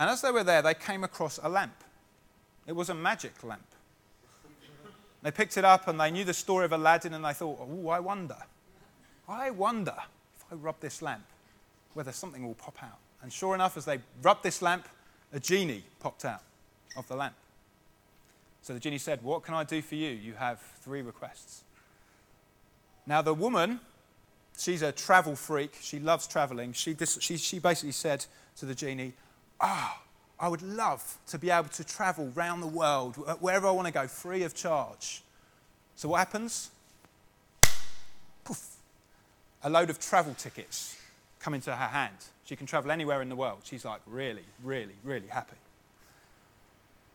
And 0.00 0.10
as 0.10 0.22
they 0.22 0.30
were 0.30 0.44
there, 0.44 0.60
they 0.60 0.74
came 0.74 1.04
across 1.04 1.38
a 1.42 1.48
lamp. 1.48 1.83
It 2.66 2.74
was 2.74 2.88
a 2.88 2.94
magic 2.94 3.42
lamp. 3.42 3.66
They 5.22 5.30
picked 5.30 5.56
it 5.56 5.64
up 5.64 5.88
and 5.88 5.98
they 5.98 6.10
knew 6.10 6.24
the 6.24 6.34
story 6.34 6.66
of 6.66 6.72
Aladdin 6.72 7.14
and 7.14 7.24
they 7.24 7.32
thought, 7.32 7.58
oh, 7.60 7.88
I 7.88 8.00
wonder. 8.00 8.36
I 9.26 9.50
wonder 9.50 9.94
if 10.36 10.44
I 10.52 10.54
rub 10.54 10.80
this 10.80 11.00
lamp, 11.00 11.24
whether 11.94 12.12
something 12.12 12.46
will 12.46 12.54
pop 12.54 12.76
out. 12.82 12.98
And 13.22 13.32
sure 13.32 13.54
enough, 13.54 13.78
as 13.78 13.86
they 13.86 14.00
rubbed 14.22 14.42
this 14.42 14.60
lamp, 14.60 14.86
a 15.32 15.40
genie 15.40 15.82
popped 15.98 16.26
out 16.26 16.42
of 16.96 17.08
the 17.08 17.16
lamp. 17.16 17.34
So 18.60 18.74
the 18.74 18.80
genie 18.80 18.98
said, 18.98 19.22
What 19.22 19.42
can 19.42 19.54
I 19.54 19.64
do 19.64 19.80
for 19.82 19.94
you? 19.94 20.10
You 20.10 20.34
have 20.34 20.60
three 20.82 21.02
requests. 21.02 21.64
Now, 23.06 23.20
the 23.20 23.34
woman, 23.34 23.80
she's 24.58 24.82
a 24.82 24.92
travel 24.92 25.36
freak. 25.36 25.76
She 25.80 25.98
loves 25.98 26.26
traveling. 26.26 26.72
She, 26.72 26.96
she, 27.20 27.36
she 27.36 27.58
basically 27.58 27.92
said 27.92 28.24
to 28.56 28.66
the 28.66 28.74
genie, 28.74 29.12
Ah, 29.60 29.98
oh, 29.98 30.03
I 30.38 30.48
would 30.48 30.62
love 30.62 31.18
to 31.28 31.38
be 31.38 31.50
able 31.50 31.68
to 31.68 31.84
travel 31.84 32.32
around 32.36 32.60
the 32.60 32.66
world, 32.66 33.16
wherever 33.40 33.66
I 33.66 33.70
want 33.70 33.86
to 33.86 33.92
go, 33.92 34.06
free 34.08 34.42
of 34.42 34.54
charge. 34.54 35.22
So 35.96 36.08
what 36.08 36.18
happens? 36.18 36.70
Poof. 38.44 38.76
A 39.62 39.70
load 39.70 39.90
of 39.90 39.98
travel 39.98 40.34
tickets 40.34 40.98
come 41.38 41.54
into 41.54 41.74
her 41.74 41.86
hand. 41.86 42.16
She 42.44 42.56
can 42.56 42.66
travel 42.66 42.90
anywhere 42.90 43.22
in 43.22 43.28
the 43.28 43.36
world. 43.36 43.60
She's 43.64 43.84
like, 43.84 44.00
really, 44.06 44.44
really, 44.62 44.94
really 45.04 45.28
happy. 45.28 45.56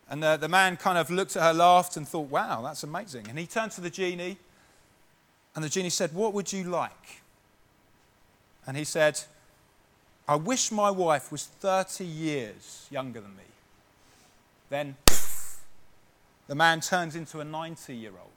And 0.10 0.24
the, 0.24 0.38
the 0.38 0.48
man 0.48 0.78
kind 0.78 0.98
of 0.98 1.12
looked 1.12 1.36
at 1.36 1.44
her, 1.44 1.54
laughed, 1.54 1.98
and 1.98 2.08
thought, 2.08 2.30
wow, 2.30 2.62
that's 2.64 2.84
amazing. 2.84 3.28
And 3.30 3.38
he 3.38 3.46
turned 3.46 3.72
to 3.74 3.82
the 3.82 3.92
genie, 3.92 4.38
and 5.56 5.64
the 5.64 5.70
genie 5.70 5.90
said, 5.90 6.14
What 6.14 6.34
would 6.34 6.52
you 6.52 6.64
like? 6.64 7.22
And 8.66 8.78
he 8.78 8.84
said, 8.84 9.20
I 10.30 10.36
wish 10.36 10.72
my 10.72 10.92
wife 10.92 11.32
was 11.32 11.48
30 11.48 12.06
years 12.06 12.86
younger 12.92 13.20
than 13.20 13.36
me. 13.36 13.44
Then 14.70 14.96
the 16.46 16.54
man 16.54 16.82
turns 16.82 17.16
into 17.16 17.40
a 17.40 17.44
90 17.44 17.96
year 17.96 18.12
old. 18.12 18.30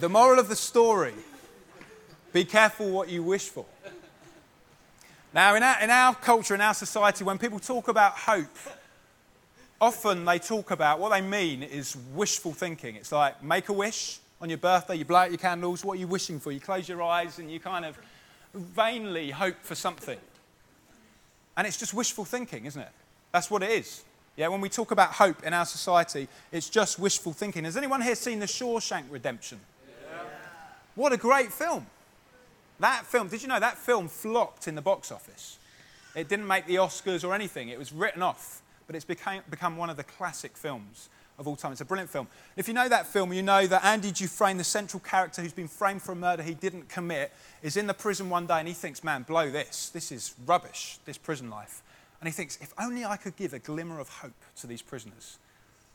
the 0.00 0.08
moral 0.08 0.38
of 0.38 0.48
the 0.48 0.56
story 0.56 1.12
be 2.32 2.46
careful 2.46 2.88
what 2.88 3.10
you 3.10 3.22
wish 3.22 3.50
for. 3.50 3.66
Now, 5.34 5.54
in 5.54 5.62
our, 5.62 5.82
in 5.82 5.90
our 5.90 6.14
culture, 6.14 6.54
in 6.54 6.62
our 6.62 6.72
society, 6.72 7.24
when 7.24 7.36
people 7.36 7.58
talk 7.58 7.88
about 7.88 8.12
hope, 8.12 8.56
often 9.82 10.24
they 10.24 10.38
talk 10.38 10.70
about 10.70 10.98
what 10.98 11.10
they 11.10 11.20
mean 11.20 11.62
is 11.62 11.94
wishful 12.14 12.54
thinking. 12.54 12.96
It's 12.96 13.12
like 13.12 13.42
make 13.42 13.68
a 13.68 13.74
wish, 13.74 14.20
on 14.40 14.48
your 14.48 14.58
birthday, 14.58 14.96
you 14.96 15.04
blow 15.04 15.20
out 15.20 15.30
your 15.30 15.38
candles. 15.38 15.84
What 15.84 15.94
are 15.94 16.00
you 16.00 16.06
wishing 16.06 16.38
for? 16.40 16.52
You 16.52 16.60
close 16.60 16.88
your 16.88 17.02
eyes 17.02 17.38
and 17.38 17.50
you 17.50 17.58
kind 17.58 17.84
of 17.84 17.98
vainly 18.54 19.30
hope 19.30 19.56
for 19.62 19.74
something. 19.74 20.18
And 21.56 21.66
it's 21.66 21.78
just 21.78 21.94
wishful 21.94 22.24
thinking, 22.24 22.66
isn't 22.66 22.80
it? 22.80 22.90
That's 23.32 23.50
what 23.50 23.62
it 23.62 23.70
is. 23.70 24.04
Yeah, 24.36 24.48
when 24.48 24.60
we 24.60 24.68
talk 24.68 24.90
about 24.90 25.12
hope 25.12 25.42
in 25.44 25.54
our 25.54 25.64
society, 25.64 26.28
it's 26.52 26.68
just 26.68 26.98
wishful 26.98 27.32
thinking. 27.32 27.64
Has 27.64 27.76
anyone 27.76 28.02
here 28.02 28.14
seen 28.14 28.38
The 28.38 28.46
Shawshank 28.46 29.04
Redemption? 29.10 29.58
Yeah. 29.88 30.18
What 30.94 31.12
a 31.12 31.16
great 31.16 31.50
film. 31.50 31.86
That 32.78 33.06
film, 33.06 33.28
did 33.28 33.40
you 33.40 33.48
know 33.48 33.58
that 33.58 33.78
film 33.78 34.08
flopped 34.08 34.68
in 34.68 34.74
the 34.74 34.82
box 34.82 35.10
office? 35.10 35.58
It 36.14 36.28
didn't 36.28 36.46
make 36.46 36.66
the 36.66 36.76
Oscars 36.76 37.26
or 37.26 37.34
anything, 37.34 37.70
it 37.70 37.78
was 37.78 37.92
written 37.92 38.22
off. 38.22 38.60
But 38.86 38.94
it's 38.94 39.04
became, 39.04 39.42
become 39.50 39.78
one 39.78 39.90
of 39.90 39.96
the 39.96 40.04
classic 40.04 40.56
films 40.56 41.08
of 41.38 41.46
all 41.46 41.56
time. 41.56 41.72
It's 41.72 41.80
a 41.80 41.84
brilliant 41.84 42.10
film. 42.10 42.28
If 42.56 42.68
you 42.68 42.74
know 42.74 42.88
that 42.88 43.06
film, 43.06 43.32
you 43.32 43.42
know 43.42 43.66
that 43.66 43.84
Andy 43.84 44.10
Dufresne, 44.10 44.56
the 44.56 44.64
central 44.64 45.00
character 45.00 45.42
who's 45.42 45.52
been 45.52 45.68
framed 45.68 46.02
for 46.02 46.12
a 46.12 46.16
murder 46.16 46.42
he 46.42 46.54
didn't 46.54 46.88
commit, 46.88 47.32
is 47.62 47.76
in 47.76 47.86
the 47.86 47.94
prison 47.94 48.30
one 48.30 48.46
day 48.46 48.58
and 48.58 48.68
he 48.68 48.74
thinks, 48.74 49.04
man, 49.04 49.22
blow 49.22 49.50
this. 49.50 49.90
This 49.90 50.10
is 50.10 50.34
rubbish, 50.46 50.98
this 51.04 51.18
prison 51.18 51.50
life. 51.50 51.82
And 52.20 52.28
he 52.28 52.32
thinks, 52.32 52.58
if 52.60 52.72
only 52.78 53.04
I 53.04 53.16
could 53.16 53.36
give 53.36 53.52
a 53.52 53.58
glimmer 53.58 54.00
of 54.00 54.08
hope 54.08 54.32
to 54.60 54.66
these 54.66 54.82
prisoners. 54.82 55.38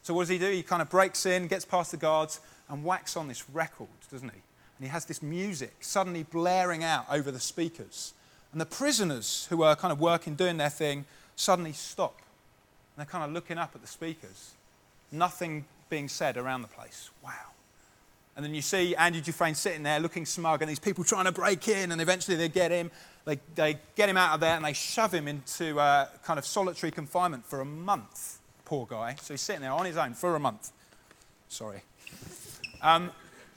So 0.03 0.13
what 0.13 0.23
does 0.23 0.29
he 0.29 0.37
do? 0.37 0.49
He 0.51 0.63
kind 0.63 0.81
of 0.81 0.89
breaks 0.89 1.25
in, 1.25 1.47
gets 1.47 1.65
past 1.65 1.91
the 1.91 1.97
guards, 1.97 2.39
and 2.69 2.83
whacks 2.83 3.17
on 3.17 3.27
this 3.27 3.49
record, 3.49 3.87
doesn't 4.11 4.29
he? 4.29 4.41
And 4.77 4.87
he 4.87 4.87
has 4.87 5.05
this 5.05 5.21
music 5.21 5.75
suddenly 5.81 6.23
blaring 6.23 6.83
out 6.83 7.05
over 7.11 7.31
the 7.31 7.39
speakers. 7.39 8.13
And 8.51 8.59
the 8.59 8.65
prisoners 8.65 9.47
who 9.49 9.63
are 9.63 9.75
kind 9.75 9.91
of 9.91 9.99
working, 9.99 10.35
doing 10.35 10.57
their 10.57 10.69
thing, 10.69 11.05
suddenly 11.35 11.73
stop. 11.73 12.17
And 12.17 13.05
they're 13.05 13.11
kind 13.11 13.23
of 13.23 13.31
looking 13.31 13.57
up 13.57 13.71
at 13.75 13.81
the 13.81 13.87
speakers. 13.87 14.53
Nothing 15.11 15.65
being 15.89 16.07
said 16.07 16.37
around 16.37 16.61
the 16.61 16.67
place. 16.67 17.09
Wow. 17.23 17.31
And 18.35 18.45
then 18.45 18.55
you 18.55 18.61
see 18.61 18.95
Andy 18.95 19.19
Dufresne 19.19 19.55
sitting 19.55 19.83
there 19.83 19.99
looking 19.99 20.25
smug, 20.25 20.61
and 20.61 20.69
these 20.69 20.79
people 20.79 21.03
trying 21.03 21.25
to 21.25 21.31
break 21.31 21.67
in, 21.67 21.91
and 21.91 22.01
eventually 22.01 22.37
they 22.37 22.47
get 22.49 22.71
him. 22.71 22.89
They, 23.25 23.39
they 23.55 23.77
get 23.95 24.09
him 24.09 24.17
out 24.17 24.33
of 24.33 24.39
there 24.39 24.55
and 24.55 24.65
they 24.65 24.73
shove 24.73 25.13
him 25.13 25.27
into 25.27 25.79
uh, 25.79 26.07
kind 26.23 26.39
of 26.39 26.45
solitary 26.45 26.91
confinement 26.91 27.45
for 27.45 27.61
a 27.61 27.65
month. 27.65 28.39
Poor 28.65 28.87
guy. 28.87 29.15
So 29.21 29.33
he's 29.33 29.41
sitting 29.41 29.61
there 29.61 29.71
on 29.71 29.85
his 29.85 29.97
own 29.97 30.13
for 30.13 30.35
a 30.35 30.39
month. 30.39 30.71
Sorry. 31.47 31.81
Um, 32.81 33.11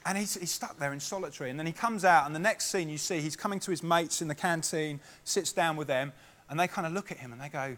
and 0.05 0.17
he's, 0.17 0.35
he's 0.35 0.51
stuck 0.51 0.77
there 0.77 0.93
in 0.93 0.99
solitary. 0.99 1.49
And 1.49 1.57
then 1.57 1.65
he 1.65 1.71
comes 1.71 2.05
out, 2.05 2.27
and 2.27 2.35
the 2.35 2.39
next 2.39 2.65
scene 2.65 2.89
you 2.89 2.99
see, 2.99 3.21
he's 3.21 3.35
coming 3.35 3.59
to 3.61 3.71
his 3.71 3.81
mates 3.81 4.21
in 4.21 4.27
the 4.27 4.35
canteen, 4.35 4.99
sits 5.23 5.51
down 5.51 5.77
with 5.77 5.87
them, 5.87 6.13
and 6.49 6.59
they 6.59 6.67
kind 6.67 6.85
of 6.85 6.93
look 6.93 7.11
at 7.11 7.17
him 7.17 7.31
and 7.31 7.41
they 7.41 7.49
go, 7.49 7.75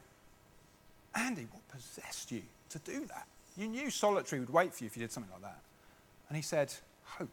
Andy, 1.16 1.48
what 1.52 1.66
possessed 1.70 2.32
you 2.32 2.42
to 2.70 2.80
do 2.80 3.06
that? 3.06 3.28
You 3.58 3.68
knew 3.68 3.90
solitary 3.90 4.40
would 4.40 4.52
wait 4.52 4.74
for 4.74 4.84
you 4.84 4.88
if 4.88 4.96
you 4.96 5.02
did 5.02 5.12
something 5.12 5.32
like 5.32 5.42
that. 5.42 5.60
And 6.30 6.36
he 6.36 6.44
said, 6.44 6.74
Hope. 7.04 7.30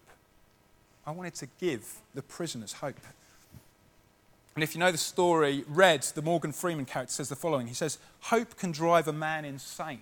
I 1.07 1.11
wanted 1.11 1.35
to 1.35 1.49
give 1.61 1.97
the 2.15 2.23
prisoners 2.23 2.73
hope. 2.73 2.97
And 4.55 4.63
if 4.63 4.75
you 4.75 4.81
know 4.81 4.93
the 4.93 4.99
story, 4.99 5.65
Red, 5.69 6.03
the 6.15 6.23
Morgan 6.23 6.53
Freeman 6.53 6.87
character, 6.87 7.13
says 7.13 7.29
the 7.29 7.37
following 7.37 7.67
He 7.67 7.75
says, 7.75 7.99
Hope 8.21 8.57
can 8.57 8.73
drive 8.73 9.09
a 9.09 9.13
man 9.13 9.45
insane. 9.45 10.01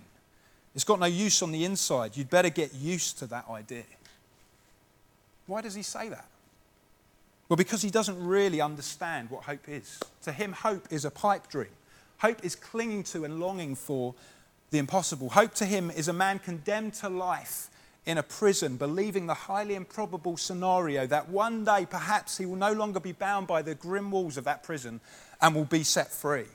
It's 0.75 0.83
got 0.83 0.99
no 0.99 1.05
use 1.05 1.41
on 1.41 1.51
the 1.51 1.65
inside. 1.65 2.15
You'd 2.15 2.29
better 2.29 2.49
get 2.49 2.73
used 2.73 3.19
to 3.19 3.27
that 3.27 3.45
idea. 3.49 3.83
Why 5.45 5.61
does 5.61 5.75
he 5.75 5.83
say 5.83 6.09
that? 6.09 6.25
Well, 7.49 7.57
because 7.57 7.81
he 7.81 7.89
doesn't 7.89 8.25
really 8.25 8.61
understand 8.61 9.29
what 9.29 9.43
hope 9.43 9.67
is. 9.67 9.99
To 10.23 10.31
him, 10.31 10.53
hope 10.53 10.87
is 10.89 11.05
a 11.05 11.11
pipe 11.11 11.49
dream. 11.49 11.67
Hope 12.19 12.43
is 12.43 12.55
clinging 12.55 13.03
to 13.03 13.25
and 13.25 13.39
longing 13.39 13.75
for 13.75 14.15
the 14.73 14.79
impossible. 14.79 15.29
Hope 15.29 15.53
to 15.53 15.65
him 15.65 15.91
is 15.91 16.07
a 16.07 16.13
man 16.13 16.39
condemned 16.39 16.95
to 16.95 17.07
life 17.07 17.69
in 18.05 18.17
a 18.17 18.23
prison, 18.23 18.75
believing 18.75 19.27
the 19.27 19.33
highly 19.33 19.75
improbable 19.75 20.35
scenario 20.35 21.05
that 21.07 21.29
one 21.29 21.63
day 21.63 21.85
perhaps 21.89 22.37
he 22.37 22.45
will 22.45 22.57
no 22.57 22.73
longer 22.73 22.99
be 22.99 23.13
bound 23.13 23.47
by 23.47 23.61
the 23.61 23.75
grim 23.75 24.11
walls 24.11 24.35
of 24.35 24.43
that 24.43 24.63
prison 24.63 24.99
and 25.41 25.55
will 25.55 25.63
be 25.63 25.83
set 25.83 26.11
free. 26.11 26.47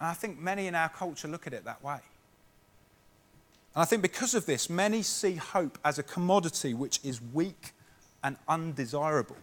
And 0.00 0.08
I 0.08 0.14
think 0.14 0.40
many 0.40 0.66
in 0.66 0.74
our 0.74 0.88
culture 0.88 1.28
look 1.28 1.46
at 1.46 1.52
it 1.52 1.64
that 1.66 1.84
way. 1.84 1.98
And 3.74 3.82
I 3.82 3.84
think 3.84 4.00
because 4.00 4.34
of 4.34 4.46
this, 4.46 4.70
many 4.70 5.02
see 5.02 5.34
hope 5.34 5.78
as 5.84 5.98
a 5.98 6.02
commodity 6.02 6.72
which 6.72 6.98
is 7.04 7.20
weak 7.34 7.72
and 8.22 8.36
undesirable. 8.48 9.36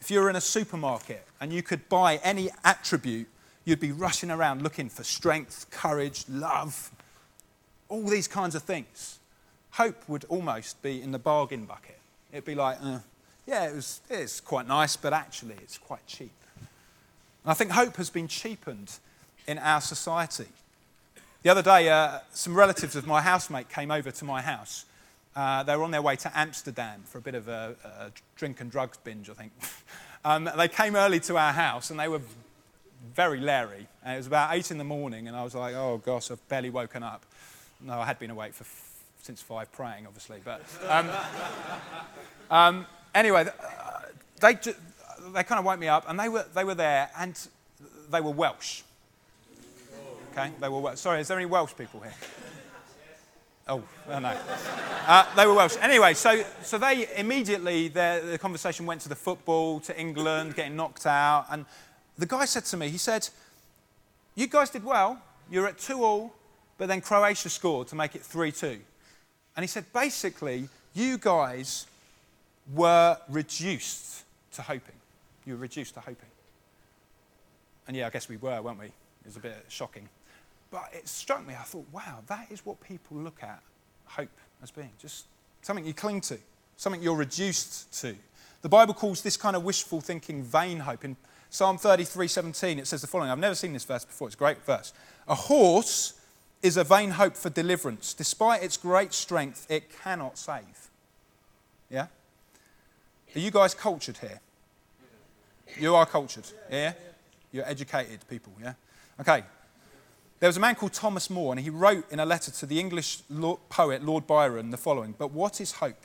If 0.00 0.08
you 0.08 0.20
were 0.20 0.30
in 0.30 0.36
a 0.36 0.40
supermarket 0.40 1.26
and 1.40 1.52
you 1.52 1.62
could 1.64 1.88
buy 1.88 2.20
any 2.22 2.50
attribute, 2.64 3.26
you'd 3.68 3.80
be 3.80 3.92
rushing 3.92 4.30
around 4.30 4.62
looking 4.62 4.88
for 4.88 5.04
strength, 5.04 5.66
courage, 5.70 6.24
love, 6.28 6.90
all 7.88 8.04
these 8.04 8.26
kinds 8.26 8.54
of 8.54 8.62
things 8.62 9.18
hope 9.72 10.08
would 10.08 10.24
almost 10.28 10.80
be 10.82 11.00
in 11.00 11.12
the 11.12 11.18
bargain 11.18 11.64
bucket. 11.64 11.98
It'd 12.32 12.44
be 12.44 12.54
like, 12.54 12.78
uh, 12.82 12.98
yeah, 13.46 13.68
it 13.68 13.74
was, 13.74 14.00
it's 14.10 14.40
quite 14.40 14.66
nice, 14.66 14.96
but 14.96 15.12
actually 15.12 15.54
it's 15.62 15.78
quite 15.78 16.04
cheap. 16.06 16.32
And 16.56 16.66
I 17.52 17.54
think 17.54 17.70
hope 17.70 17.96
has 17.96 18.10
been 18.10 18.26
cheapened 18.26 18.98
in 19.46 19.58
our 19.58 19.80
society. 19.80 20.48
The 21.42 21.50
other 21.50 21.62
day, 21.62 21.88
uh, 21.88 22.18
some 22.32 22.54
relatives 22.54 22.96
of 22.96 23.06
my 23.06 23.20
housemate 23.20 23.68
came 23.68 23.90
over 23.90 24.10
to 24.10 24.24
my 24.24 24.42
house. 24.42 24.84
Uh, 25.36 25.62
they 25.62 25.76
were 25.76 25.84
on 25.84 25.92
their 25.92 26.02
way 26.02 26.16
to 26.16 26.36
Amsterdam 26.36 27.02
for 27.04 27.18
a 27.18 27.22
bit 27.22 27.36
of 27.36 27.46
a, 27.46 27.76
a 27.84 28.10
drink 28.34 28.60
and 28.60 28.70
drugs 28.70 28.98
binge, 29.04 29.30
I 29.30 29.34
think. 29.34 29.52
um, 30.24 30.50
they 30.56 30.68
came 30.68 30.96
early 30.96 31.20
to 31.20 31.36
our 31.36 31.52
house 31.52 31.90
and 31.90 32.00
they 32.00 32.08
were 32.08 32.20
very 33.14 33.40
leery. 33.40 33.86
And 34.04 34.14
it 34.14 34.16
was 34.18 34.26
about 34.26 34.54
eight 34.54 34.70
in 34.70 34.78
the 34.78 34.84
morning, 34.84 35.28
and 35.28 35.36
I 35.36 35.44
was 35.44 35.54
like, 35.54 35.74
oh 35.74 36.00
gosh, 36.04 36.30
I've 36.30 36.46
barely 36.48 36.70
woken 36.70 37.02
up. 37.02 37.24
No, 37.80 38.00
I 38.00 38.06
had 38.06 38.18
been 38.18 38.30
awake 38.30 38.54
for 38.54 38.64
since 39.22 39.42
five 39.42 39.70
praying, 39.72 40.06
obviously. 40.06 40.40
But 40.44 40.62
um, 40.88 41.10
um, 42.50 42.86
anyway, 43.14 43.46
uh, 43.46 44.00
they, 44.40 44.54
they 44.54 45.44
kind 45.44 45.58
of 45.58 45.64
woke 45.64 45.78
me 45.78 45.88
up, 45.88 46.04
and 46.08 46.18
they 46.18 46.28
were, 46.28 46.46
they 46.54 46.64
were 46.64 46.74
there, 46.74 47.10
and 47.18 47.38
they 48.10 48.20
were 48.20 48.30
Welsh. 48.30 48.82
Okay, 50.32 50.50
they 50.60 50.68
were 50.68 50.80
Welsh. 50.80 50.98
Sorry, 50.98 51.20
is 51.20 51.28
there 51.28 51.38
any 51.38 51.46
Welsh 51.46 51.74
people 51.76 52.00
here? 52.00 52.14
Oh, 53.70 53.82
no. 54.08 54.34
Uh, 55.06 55.26
they 55.36 55.46
were 55.46 55.52
Welsh. 55.52 55.76
Anyway, 55.82 56.14
so, 56.14 56.42
so 56.62 56.78
they 56.78 57.06
immediately, 57.16 57.88
the 57.88 58.38
conversation 58.40 58.86
went 58.86 59.02
to 59.02 59.10
the 59.10 59.14
football, 59.14 59.78
to 59.80 60.00
England, 60.00 60.56
getting 60.56 60.74
knocked 60.74 61.04
out. 61.04 61.44
And 61.50 61.66
the 62.18 62.26
guy 62.26 62.44
said 62.44 62.64
to 62.66 62.76
me, 62.76 62.88
he 62.88 62.98
said, 62.98 63.28
You 64.34 64.46
guys 64.48 64.70
did 64.70 64.84
well. 64.84 65.22
You're 65.50 65.66
at 65.66 65.78
2 65.78 66.04
all, 66.04 66.34
but 66.76 66.88
then 66.88 67.00
Croatia 67.00 67.48
scored 67.48 67.88
to 67.88 67.96
make 67.96 68.14
it 68.14 68.22
3 68.22 68.52
2. 68.52 68.78
And 69.56 69.64
he 69.64 69.66
said, 69.66 69.92
basically, 69.92 70.68
you 70.94 71.18
guys 71.18 71.86
were 72.72 73.16
reduced 73.28 74.22
to 74.52 74.62
hoping. 74.62 74.94
You 75.44 75.54
were 75.54 75.60
reduced 75.60 75.94
to 75.94 76.00
hoping. 76.00 76.28
And 77.88 77.96
yeah, 77.96 78.06
I 78.06 78.10
guess 78.10 78.28
we 78.28 78.36
were, 78.36 78.62
weren't 78.62 78.78
we? 78.78 78.86
It 78.86 78.92
was 79.24 79.36
a 79.36 79.40
bit 79.40 79.64
shocking. 79.68 80.08
But 80.70 80.90
it 80.92 81.08
struck 81.08 81.44
me, 81.46 81.54
I 81.54 81.64
thought, 81.64 81.86
wow, 81.90 82.18
that 82.28 82.46
is 82.50 82.64
what 82.64 82.80
people 82.80 83.16
look 83.16 83.42
at 83.42 83.60
hope 84.04 84.28
as 84.62 84.70
being 84.70 84.90
just 85.00 85.24
something 85.62 85.84
you 85.84 85.94
cling 85.94 86.20
to, 86.20 86.38
something 86.76 87.02
you're 87.02 87.16
reduced 87.16 87.92
to. 88.00 88.14
The 88.62 88.68
Bible 88.68 88.94
calls 88.94 89.22
this 89.22 89.36
kind 89.36 89.56
of 89.56 89.64
wishful 89.64 90.00
thinking 90.00 90.42
vain 90.42 90.80
hope. 90.80 91.04
In 91.04 91.16
Psalm 91.50 91.78
33 91.78 92.28
17, 92.28 92.78
it 92.78 92.86
says 92.86 93.00
the 93.00 93.06
following 93.06 93.30
I've 93.30 93.38
never 93.38 93.54
seen 93.54 93.72
this 93.72 93.84
verse 93.84 94.04
before, 94.04 94.28
it's 94.28 94.34
a 94.34 94.38
great 94.38 94.62
verse. 94.64 94.92
A 95.26 95.34
horse 95.34 96.14
is 96.62 96.76
a 96.76 96.84
vain 96.84 97.10
hope 97.10 97.36
for 97.36 97.50
deliverance. 97.50 98.14
Despite 98.14 98.62
its 98.62 98.76
great 98.76 99.12
strength, 99.12 99.66
it 99.70 99.90
cannot 100.02 100.36
save. 100.36 100.90
Yeah? 101.90 102.06
Are 103.34 103.38
you 103.38 103.50
guys 103.50 103.74
cultured 103.74 104.18
here? 104.18 104.40
You 105.78 105.94
are 105.94 106.06
cultured, 106.06 106.46
yeah? 106.70 106.94
You're 107.52 107.68
educated 107.68 108.20
people, 108.28 108.52
yeah? 108.60 108.74
Okay. 109.20 109.44
There 110.40 110.48
was 110.48 110.56
a 110.56 110.60
man 110.60 110.76
called 110.76 110.92
Thomas 110.92 111.30
Moore, 111.30 111.52
and 111.52 111.60
he 111.60 111.70
wrote 111.70 112.10
in 112.12 112.20
a 112.20 112.26
letter 112.26 112.50
to 112.50 112.66
the 112.66 112.78
English 112.78 113.22
poet 113.68 114.04
Lord 114.04 114.26
Byron 114.26 114.70
the 114.70 114.76
following 114.76 115.14
But 115.18 115.32
what 115.32 115.60
is 115.60 115.72
hope? 115.72 116.04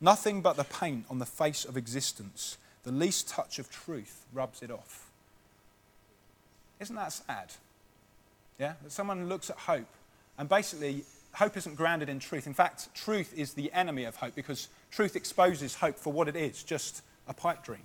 Nothing 0.00 0.42
but 0.42 0.56
the 0.56 0.64
paint 0.64 1.06
on 1.08 1.18
the 1.18 1.26
face 1.26 1.64
of 1.64 1.76
existence. 1.76 2.58
The 2.84 2.92
least 2.92 3.28
touch 3.28 3.58
of 3.58 3.70
truth 3.70 4.24
rubs 4.32 4.62
it 4.62 4.70
off. 4.70 5.10
Isn't 6.80 6.96
that 6.96 7.12
sad? 7.12 7.52
Yeah? 8.58 8.74
That 8.82 8.92
someone 8.92 9.28
looks 9.28 9.50
at 9.50 9.56
hope, 9.56 9.88
and 10.38 10.48
basically, 10.48 11.04
hope 11.34 11.56
isn't 11.56 11.76
grounded 11.76 12.08
in 12.08 12.18
truth. 12.18 12.46
In 12.46 12.54
fact, 12.54 12.94
truth 12.94 13.32
is 13.36 13.54
the 13.54 13.72
enemy 13.72 14.04
of 14.04 14.16
hope 14.16 14.34
because 14.34 14.68
truth 14.90 15.16
exposes 15.16 15.74
hope 15.74 15.98
for 15.98 16.12
what 16.12 16.28
it 16.28 16.36
is 16.36 16.62
just 16.62 17.02
a 17.28 17.34
pipe 17.34 17.64
dream. 17.64 17.82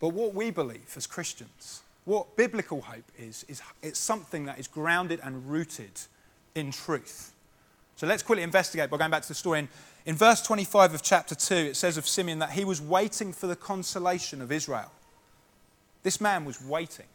But 0.00 0.08
what 0.08 0.34
we 0.34 0.50
believe 0.50 0.92
as 0.96 1.06
Christians, 1.06 1.82
what 2.04 2.36
biblical 2.36 2.80
hope 2.80 3.04
is, 3.16 3.44
is 3.48 3.62
it's 3.82 3.98
something 3.98 4.46
that 4.46 4.58
is 4.58 4.66
grounded 4.66 5.20
and 5.22 5.48
rooted 5.48 5.92
in 6.54 6.72
truth. 6.72 7.32
So 7.96 8.06
let's 8.06 8.22
quickly 8.22 8.42
investigate 8.42 8.90
by 8.90 8.96
going 8.96 9.10
back 9.10 9.22
to 9.22 9.28
the 9.28 9.34
story. 9.34 9.60
In, 9.60 9.68
in 10.04 10.16
verse 10.16 10.42
25 10.42 10.94
of 10.94 11.02
chapter 11.02 11.34
2, 11.34 11.54
it 11.54 11.76
says 11.76 11.96
of 11.96 12.08
Simeon 12.08 12.40
that 12.40 12.52
he 12.52 12.64
was 12.64 12.80
waiting 12.80 13.32
for 13.32 13.46
the 13.46 13.56
consolation 13.56 14.42
of 14.42 14.50
Israel. 14.50 14.90
This 16.02 16.20
man 16.20 16.44
was 16.44 16.60
waiting. 16.60 17.06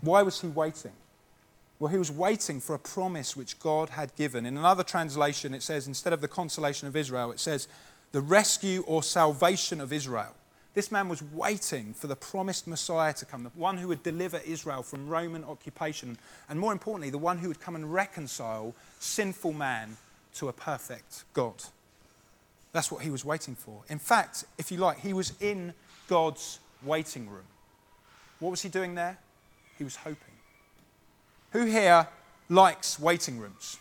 Why 0.00 0.22
was 0.22 0.40
he 0.40 0.48
waiting? 0.48 0.92
Well, 1.78 1.90
he 1.90 1.98
was 1.98 2.10
waiting 2.10 2.60
for 2.60 2.74
a 2.74 2.78
promise 2.78 3.36
which 3.36 3.58
God 3.58 3.90
had 3.90 4.14
given. 4.16 4.46
In 4.46 4.56
another 4.56 4.82
translation, 4.82 5.54
it 5.54 5.62
says, 5.62 5.86
instead 5.86 6.12
of 6.12 6.20
the 6.20 6.28
consolation 6.28 6.88
of 6.88 6.96
Israel, 6.96 7.30
it 7.32 7.40
says, 7.40 7.68
the 8.12 8.20
rescue 8.20 8.84
or 8.86 9.02
salvation 9.02 9.80
of 9.80 9.92
Israel. 9.92 10.34
This 10.74 10.90
man 10.90 11.08
was 11.08 11.22
waiting 11.22 11.94
for 11.94 12.08
the 12.08 12.16
promised 12.16 12.66
Messiah 12.66 13.12
to 13.14 13.24
come, 13.24 13.44
the 13.44 13.50
one 13.50 13.78
who 13.78 13.88
would 13.88 14.02
deliver 14.02 14.40
Israel 14.44 14.82
from 14.82 15.08
Roman 15.08 15.44
occupation, 15.44 16.18
and 16.48 16.58
more 16.58 16.72
importantly, 16.72 17.10
the 17.10 17.18
one 17.18 17.38
who 17.38 17.48
would 17.48 17.60
come 17.60 17.76
and 17.76 17.92
reconcile 17.92 18.74
sinful 18.98 19.52
man 19.52 19.96
to 20.34 20.48
a 20.48 20.52
perfect 20.52 21.24
God. 21.32 21.62
That's 22.72 22.90
what 22.90 23.02
he 23.02 23.10
was 23.10 23.24
waiting 23.24 23.54
for. 23.54 23.82
In 23.88 23.98
fact, 23.98 24.44
if 24.58 24.72
you 24.72 24.78
like, 24.78 24.98
he 24.98 25.12
was 25.12 25.32
in 25.40 25.74
God's 26.08 26.58
waiting 26.82 27.28
room. 27.28 27.46
What 28.40 28.50
was 28.50 28.62
he 28.62 28.68
doing 28.68 28.94
there? 28.94 29.18
He 29.78 29.84
was 29.84 29.96
hoping. 29.96 30.16
Who 31.50 31.64
here 31.66 32.08
likes 32.48 32.98
waiting 32.98 33.38
rooms? 33.38 33.78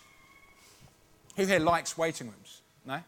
Who 1.36 1.46
here 1.46 1.60
likes 1.60 1.98
waiting 1.98 2.28
rooms? 2.28 2.62
No? 2.86 3.00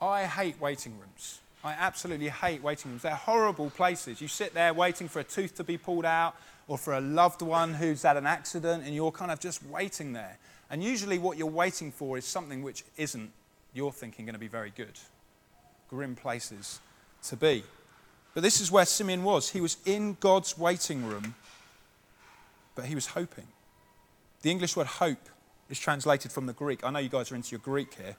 I 0.00 0.24
hate 0.24 0.60
waiting 0.60 0.98
rooms. 0.98 1.40
I 1.64 1.72
absolutely 1.72 2.28
hate 2.28 2.62
waiting 2.62 2.90
rooms. 2.90 3.02
They're 3.02 3.14
horrible 3.14 3.70
places. 3.70 4.20
You 4.20 4.28
sit 4.28 4.52
there 4.52 4.74
waiting 4.74 5.08
for 5.08 5.20
a 5.20 5.24
tooth 5.24 5.54
to 5.56 5.64
be 5.64 5.78
pulled 5.78 6.04
out 6.04 6.34
or 6.68 6.76
for 6.76 6.94
a 6.94 7.00
loved 7.00 7.40
one 7.40 7.74
who's 7.74 8.02
had 8.02 8.16
an 8.16 8.26
accident 8.26 8.84
and 8.84 8.94
you're 8.94 9.12
kind 9.12 9.30
of 9.30 9.40
just 9.40 9.64
waiting 9.66 10.12
there. 10.12 10.38
And 10.72 10.82
usually, 10.82 11.18
what 11.18 11.36
you're 11.36 11.46
waiting 11.46 11.92
for 11.92 12.16
is 12.16 12.24
something 12.24 12.62
which 12.62 12.82
isn't, 12.96 13.30
you're 13.74 13.92
thinking, 13.92 14.24
going 14.24 14.32
to 14.32 14.40
be 14.40 14.48
very 14.48 14.72
good. 14.74 14.98
Grim 15.90 16.16
places 16.16 16.80
to 17.24 17.36
be. 17.36 17.62
But 18.32 18.42
this 18.42 18.58
is 18.58 18.72
where 18.72 18.86
Simeon 18.86 19.22
was. 19.22 19.50
He 19.50 19.60
was 19.60 19.76
in 19.84 20.16
God's 20.18 20.56
waiting 20.56 21.04
room, 21.04 21.34
but 22.74 22.86
he 22.86 22.94
was 22.94 23.08
hoping. 23.08 23.46
The 24.40 24.50
English 24.50 24.74
word 24.74 24.86
hope 24.86 25.28
is 25.68 25.78
translated 25.78 26.32
from 26.32 26.46
the 26.46 26.54
Greek. 26.54 26.82
I 26.82 26.90
know 26.90 27.00
you 27.00 27.10
guys 27.10 27.30
are 27.30 27.34
into 27.34 27.50
your 27.50 27.60
Greek 27.60 27.94
here. 27.94 28.16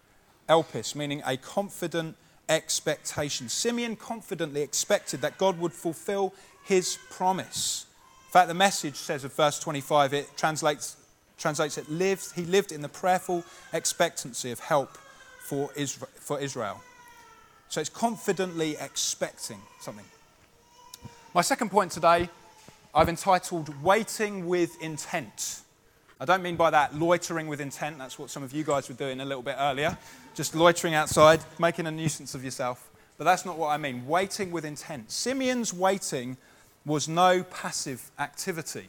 Elpis, 0.48 0.96
meaning 0.96 1.24
a 1.26 1.38
confident 1.38 2.16
expectation. 2.50 3.50
Simeon 3.50 3.96
confidently 3.96 4.62
expected 4.62 5.22
that 5.22 5.39
God 5.39 5.58
would 5.60 5.74
fulfill 5.74 6.36
his 6.63 7.00
promise. 7.10 7.88
In 8.28 8.32
fact, 8.32 8.48
the 8.48 8.54
message 8.54 8.98
says 8.98 9.24
of 9.24 9.34
verse 9.34 9.60
25, 9.60 10.13
it 10.13 10.38
translates, 10.38 10.98
translates 11.44 11.78
it, 11.78 11.92
lived, 11.92 12.32
he 12.36 12.46
lived 12.46 12.72
in 12.72 12.82
the 12.82 12.88
prayerful 12.88 13.44
expectancy 13.74 14.50
of 14.52 14.62
help 14.62 14.98
for 15.42 15.70
Israel. 15.76 16.82
So 17.68 17.82
it's 17.82 17.90
confidently 17.90 18.78
expecting 18.80 19.60
something. 19.82 20.06
My 21.36 21.42
second 21.42 21.70
point 21.70 21.92
today, 21.92 22.30
I've 22.96 23.10
entitled 23.10 23.84
Waiting 23.84 24.48
with 24.48 24.82
Intent. 24.82 25.60
I 26.18 26.24
don't 26.24 26.42
mean 26.42 26.56
by 26.56 26.70
that 26.70 26.96
loitering 26.96 27.48
with 27.48 27.60
intent. 27.60 27.98
That's 27.98 28.18
what 28.18 28.30
some 28.30 28.44
of 28.44 28.54
you 28.54 28.64
guys 28.64 28.88
were 28.88 28.96
doing 28.96 29.20
a 29.20 29.26
little 29.26 29.44
bit 29.44 29.58
earlier. 29.60 29.98
Just 30.36 30.56
loitering 30.56 30.94
outside, 30.94 31.42
making 31.60 31.88
a 31.88 31.92
nuisance 31.92 32.36
of 32.36 32.46
yourself. 32.46 32.90
But 33.18 33.26
that's 33.26 33.46
not 33.46 33.58
what 33.58 33.68
I 33.68 33.78
mean. 33.78 34.08
Waiting 34.08 34.50
with 34.50 34.64
intent. 34.64 35.12
Simeon's 35.12 35.74
waiting 35.74 36.38
was 36.86 37.10
no 37.10 37.44
passive 37.44 38.12
activity. 38.18 38.86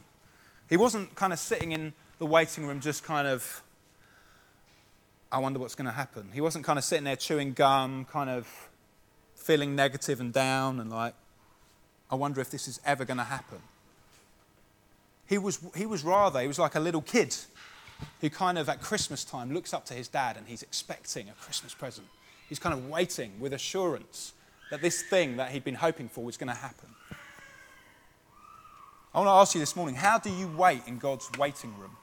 He 0.70 0.76
wasn't 0.76 1.16
kind 1.16 1.32
of 1.32 1.40
sitting 1.40 1.72
in 1.72 1.92
the 2.18 2.26
waiting 2.26 2.66
room 2.66 2.80
just 2.80 3.04
kind 3.04 3.26
of, 3.26 3.62
I 5.32 5.38
wonder 5.38 5.58
what's 5.58 5.74
going 5.74 5.86
to 5.86 5.92
happen. 5.92 6.28
He 6.32 6.40
wasn't 6.40 6.64
kind 6.64 6.78
of 6.78 6.84
sitting 6.84 7.04
there 7.04 7.16
chewing 7.16 7.52
gum, 7.52 8.04
kind 8.04 8.30
of 8.30 8.46
feeling 9.34 9.74
negative 9.74 10.20
and 10.20 10.32
down 10.32 10.80
and 10.80 10.90
like, 10.90 11.14
I 12.10 12.14
wonder 12.14 12.40
if 12.40 12.50
this 12.50 12.68
is 12.68 12.80
ever 12.84 13.04
going 13.04 13.18
to 13.18 13.24
happen. 13.24 13.58
He 15.26 15.38
was, 15.38 15.58
he 15.74 15.86
was 15.86 16.04
rather, 16.04 16.40
he 16.40 16.46
was 16.46 16.58
like 16.58 16.74
a 16.74 16.80
little 16.80 17.02
kid 17.02 17.34
who 18.20 18.30
kind 18.30 18.58
of 18.58 18.68
at 18.68 18.80
Christmas 18.80 19.24
time 19.24 19.52
looks 19.52 19.72
up 19.72 19.84
to 19.86 19.94
his 19.94 20.08
dad 20.08 20.36
and 20.36 20.46
he's 20.46 20.62
expecting 20.62 21.28
a 21.28 21.32
Christmas 21.32 21.74
present. 21.74 22.06
He's 22.48 22.58
kind 22.58 22.74
of 22.74 22.88
waiting 22.88 23.32
with 23.40 23.52
assurance 23.52 24.32
that 24.70 24.82
this 24.82 25.02
thing 25.02 25.36
that 25.36 25.50
he'd 25.50 25.64
been 25.64 25.74
hoping 25.74 26.08
for 26.08 26.24
was 26.24 26.36
going 26.36 26.48
to 26.48 26.54
happen. 26.54 26.88
I 29.14 29.18
want 29.18 29.28
to 29.28 29.32
ask 29.32 29.54
you 29.54 29.60
this 29.60 29.76
morning 29.76 29.94
how 29.94 30.18
do 30.18 30.30
you 30.30 30.48
wait 30.48 30.82
in 30.86 30.98
God's 30.98 31.30
waiting 31.38 31.76
room? 31.78 31.96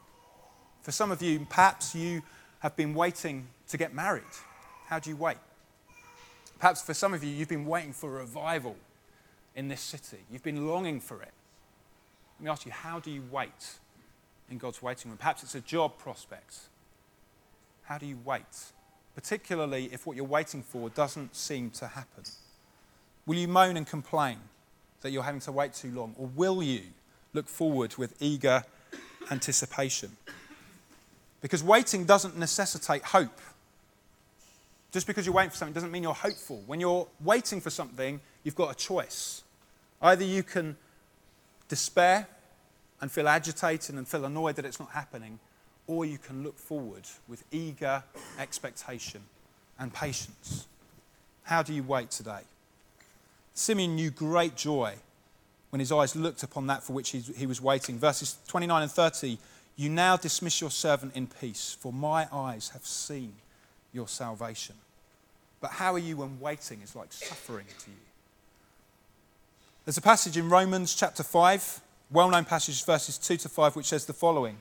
For 0.81 0.91
some 0.91 1.11
of 1.11 1.21
you, 1.21 1.45
perhaps 1.49 1.93
you 1.93 2.23
have 2.59 2.75
been 2.75 2.93
waiting 2.93 3.47
to 3.69 3.77
get 3.77 3.93
married. 3.93 4.23
How 4.87 4.99
do 4.99 5.09
you 5.09 5.15
wait? 5.15 5.37
Perhaps 6.59 6.81
for 6.81 6.93
some 6.93 7.13
of 7.13 7.23
you, 7.23 7.29
you've 7.29 7.49
been 7.49 7.65
waiting 7.65 7.93
for 7.93 8.17
a 8.17 8.19
revival 8.19 8.75
in 9.55 9.67
this 9.67 9.81
city. 9.81 10.17
You've 10.31 10.43
been 10.43 10.67
longing 10.67 10.99
for 10.99 11.21
it. 11.21 11.31
Let 12.39 12.43
me 12.43 12.51
ask 12.51 12.65
you, 12.65 12.71
how 12.71 12.99
do 12.99 13.11
you 13.11 13.23
wait 13.31 13.77
in 14.49 14.57
God's 14.57 14.81
waiting 14.81 15.11
room? 15.11 15.17
Perhaps 15.17 15.43
it's 15.43 15.55
a 15.55 15.61
job 15.61 15.97
prospect. 15.97 16.57
How 17.83 17.97
do 17.97 18.05
you 18.05 18.19
wait? 18.23 18.71
Particularly 19.13 19.89
if 19.91 20.07
what 20.07 20.15
you're 20.15 20.25
waiting 20.25 20.63
for 20.63 20.89
doesn't 20.89 21.35
seem 21.35 21.69
to 21.71 21.87
happen. 21.87 22.23
Will 23.25 23.35
you 23.35 23.47
moan 23.47 23.77
and 23.77 23.85
complain 23.85 24.37
that 25.01 25.11
you're 25.11 25.23
having 25.23 25.41
to 25.41 25.51
wait 25.51 25.73
too 25.73 25.91
long? 25.91 26.15
Or 26.17 26.27
will 26.35 26.63
you 26.63 26.81
look 27.33 27.47
forward 27.47 27.95
with 27.97 28.15
eager 28.19 28.63
anticipation? 29.29 30.17
Because 31.41 31.63
waiting 31.63 32.05
doesn't 32.05 32.37
necessitate 32.37 33.03
hope. 33.03 33.39
Just 34.91 35.07
because 35.07 35.25
you're 35.25 35.35
waiting 35.35 35.49
for 35.49 35.57
something 35.57 35.73
doesn't 35.73 35.91
mean 35.91 36.03
you're 36.03 36.13
hopeful. 36.13 36.61
When 36.67 36.79
you're 36.79 37.07
waiting 37.23 37.61
for 37.61 37.69
something, 37.69 38.19
you've 38.43 38.55
got 38.55 38.71
a 38.71 38.75
choice. 38.75 39.43
Either 40.01 40.23
you 40.23 40.43
can 40.43 40.75
despair 41.67 42.27
and 42.99 43.11
feel 43.11 43.27
agitated 43.27 43.95
and 43.95 44.07
feel 44.07 44.25
annoyed 44.25 44.55
that 44.57 44.65
it's 44.65 44.79
not 44.79 44.91
happening, 44.91 45.39
or 45.87 46.05
you 46.05 46.17
can 46.17 46.43
look 46.43 46.59
forward 46.59 47.03
with 47.27 47.43
eager 47.51 48.03
expectation 48.37 49.21
and 49.79 49.93
patience. 49.93 50.67
How 51.43 51.63
do 51.63 51.73
you 51.73 51.83
wait 51.83 52.11
today? 52.11 52.41
Simeon 53.53 53.95
knew 53.95 54.11
great 54.11 54.55
joy 54.55 54.93
when 55.71 55.79
his 55.79 55.91
eyes 55.91 56.15
looked 56.15 56.43
upon 56.43 56.67
that 56.67 56.83
for 56.83 56.93
which 56.93 57.09
he 57.09 57.45
was 57.45 57.61
waiting. 57.61 57.97
Verses 57.97 58.37
29 58.47 58.83
and 58.83 58.91
30 58.91 59.37
You 59.81 59.89
now 59.89 60.15
dismiss 60.15 60.61
your 60.61 60.69
servant 60.69 61.15
in 61.15 61.25
peace, 61.25 61.75
for 61.79 61.91
my 61.91 62.27
eyes 62.31 62.69
have 62.69 62.85
seen 62.85 63.33
your 63.91 64.07
salvation. 64.07 64.75
But 65.59 65.71
how 65.71 65.93
are 65.93 65.99
you 65.99 66.17
when 66.17 66.39
waiting 66.39 66.81
is 66.83 66.95
like 66.95 67.11
suffering 67.11 67.65
to 67.65 67.89
you? 67.89 67.97
There's 69.83 69.97
a 69.97 70.01
passage 70.01 70.37
in 70.37 70.49
Romans 70.51 70.93
chapter 70.93 71.23
5, 71.23 71.81
well 72.11 72.29
known 72.29 72.45
passage, 72.45 72.85
verses 72.85 73.17
2 73.17 73.37
to 73.37 73.49
5, 73.49 73.75
which 73.75 73.87
says 73.87 74.05
the 74.05 74.13
following 74.13 74.57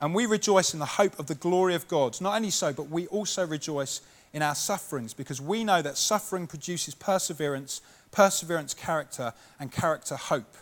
And 0.00 0.14
we 0.14 0.24
rejoice 0.24 0.72
in 0.72 0.78
the 0.78 0.86
hope 0.86 1.18
of 1.18 1.26
the 1.26 1.34
glory 1.34 1.74
of 1.74 1.88
God. 1.88 2.20
Not 2.20 2.36
only 2.36 2.50
so, 2.50 2.72
but 2.72 2.88
we 2.88 3.08
also 3.08 3.44
rejoice 3.44 4.02
in 4.32 4.40
our 4.40 4.54
sufferings, 4.54 5.12
because 5.12 5.40
we 5.40 5.64
know 5.64 5.82
that 5.82 5.98
suffering 5.98 6.46
produces 6.46 6.94
perseverance, 6.94 7.80
perseverance, 8.12 8.72
character, 8.72 9.32
and 9.58 9.72
character, 9.72 10.14
hope. 10.14 10.54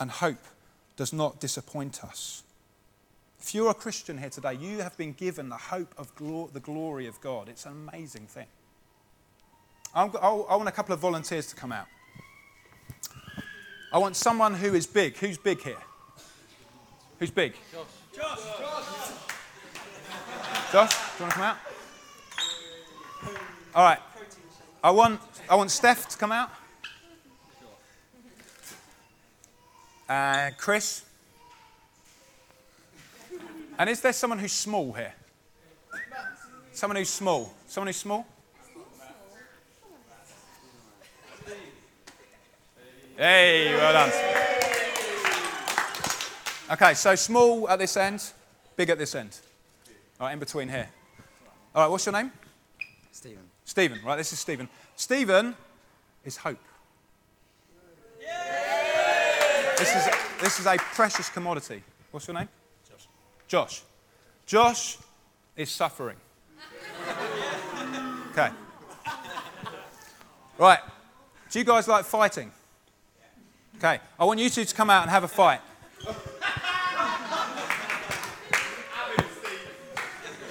And 0.00 0.10
hope 0.10 0.42
does 0.96 1.12
not 1.12 1.38
disappoint 1.38 2.02
us. 2.02 2.42
If 3.42 3.56
you're 3.56 3.70
a 3.70 3.74
Christian 3.74 4.18
here 4.18 4.30
today, 4.30 4.54
you 4.54 4.82
have 4.82 4.96
been 4.96 5.14
given 5.14 5.48
the 5.48 5.56
hope 5.56 5.92
of 5.98 6.14
the 6.52 6.60
glory 6.60 7.08
of 7.08 7.20
God. 7.20 7.48
It's 7.48 7.66
an 7.66 7.72
amazing 7.72 8.28
thing. 8.28 8.46
i 9.92 10.04
want 10.04 10.68
a 10.68 10.72
couple 10.72 10.94
of 10.94 11.00
volunteers 11.00 11.48
to 11.48 11.56
come 11.56 11.72
out. 11.72 11.86
I 13.92 13.98
want 13.98 14.14
someone 14.14 14.54
who 14.54 14.74
is 14.74 14.86
big. 14.86 15.16
Who's 15.16 15.38
big 15.38 15.60
here? 15.60 15.82
Who's 17.18 17.32
big? 17.32 17.54
Josh. 17.72 17.84
Josh. 18.14 18.38
Josh. 18.60 19.10
Josh, 20.72 20.90
do 21.18 21.24
you 21.24 21.24
want 21.24 21.32
to 21.32 21.36
come 21.36 21.42
out? 21.42 21.56
All 23.74 23.84
right. 23.84 23.98
I 24.84 24.90
want, 24.92 25.20
I 25.50 25.56
want 25.56 25.72
Steph 25.72 26.08
to 26.10 26.16
come 26.16 26.30
out. 26.30 26.50
Uh, 30.08 30.50
Chris. 30.56 31.02
And 33.82 33.90
is 33.90 34.00
there 34.00 34.12
someone 34.12 34.38
who's 34.38 34.52
small 34.52 34.92
here? 34.92 35.12
Someone 36.70 36.98
who's 36.98 37.08
small. 37.08 37.52
Someone 37.66 37.88
who's 37.88 37.96
small? 37.96 38.24
Hey, 43.16 43.74
well 43.74 43.92
done. 43.92 44.12
Okay, 46.70 46.94
so 46.94 47.16
small 47.16 47.68
at 47.68 47.80
this 47.80 47.96
end, 47.96 48.22
big 48.76 48.88
at 48.88 48.98
this 48.98 49.16
end. 49.16 49.36
All 50.20 50.28
right, 50.28 50.32
in 50.34 50.38
between 50.38 50.68
here. 50.68 50.88
All 51.74 51.82
right, 51.82 51.90
what's 51.90 52.06
your 52.06 52.12
name? 52.12 52.30
Stephen. 53.10 53.42
Stephen, 53.64 53.98
right, 54.04 54.14
this 54.14 54.32
is 54.32 54.38
Stephen. 54.38 54.68
Stephen 54.94 55.56
is 56.24 56.36
hope. 56.36 56.60
This 59.76 59.96
is, 59.96 60.08
this 60.40 60.60
is 60.60 60.66
a 60.66 60.76
precious 60.76 61.28
commodity. 61.28 61.82
What's 62.12 62.28
your 62.28 62.38
name? 62.38 62.48
Josh. 63.52 63.82
Josh. 64.46 64.96
Is 65.56 65.70
suffering. 65.70 66.16
Okay. 68.32 68.48
Right. 70.56 70.78
Do 71.50 71.58
you 71.58 71.64
guys 71.66 71.86
like 71.86 72.06
fighting? 72.06 72.50
Okay, 73.76 74.00
I 74.18 74.24
want 74.24 74.40
you 74.40 74.48
two 74.48 74.64
to 74.64 74.74
come 74.74 74.88
out 74.88 75.02
and 75.02 75.10
have 75.10 75.24
a 75.24 75.28
fight. 75.28 75.60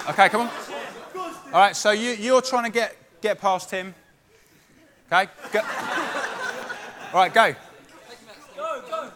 Okay, 0.08 0.28
come 0.28 0.42
on. 0.42 0.50
All 1.46 1.60
right, 1.60 1.74
so 1.74 1.90
you, 1.90 2.10
you're 2.10 2.40
trying 2.40 2.66
to 2.66 2.70
get, 2.70 2.96
get 3.20 3.40
past 3.40 3.68
him. 3.68 3.96
Okay? 5.10 5.28
Go. 5.52 5.60
Right, 7.12 7.34
go. 7.34 7.54
Go, 8.56 8.82
go. 8.88 9.10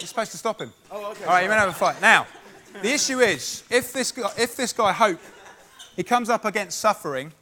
You're 0.00 0.01
supposed 0.12 0.30
to 0.32 0.38
stop 0.38 0.60
him. 0.60 0.72
Oh, 0.90 1.10
okay. 1.12 1.24
All 1.24 1.30
right, 1.30 1.40
you're 1.40 1.48
going 1.48 1.60
to 1.60 1.66
have 1.66 1.68
a 1.70 1.72
fight. 1.72 2.00
Now, 2.00 2.26
the 2.82 2.92
issue 2.92 3.20
is 3.20 3.64
if 3.70 3.92
this 3.92 4.12
guy, 4.12 4.30
if 4.38 4.56
this 4.56 4.72
guy 4.72 4.92
Hope, 4.92 5.20
he 5.96 6.02
comes 6.02 6.30
up 6.30 6.44
against 6.44 6.78
suffering 6.78 7.32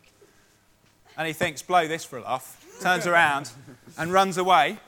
and 1.16 1.26
he 1.26 1.32
thinks, 1.32 1.62
blow 1.62 1.86
this 1.86 2.04
for 2.04 2.18
a 2.18 2.22
laugh, 2.22 2.64
turns 2.80 3.06
around 3.06 3.50
and 3.98 4.12
runs 4.12 4.38
away, 4.38 4.78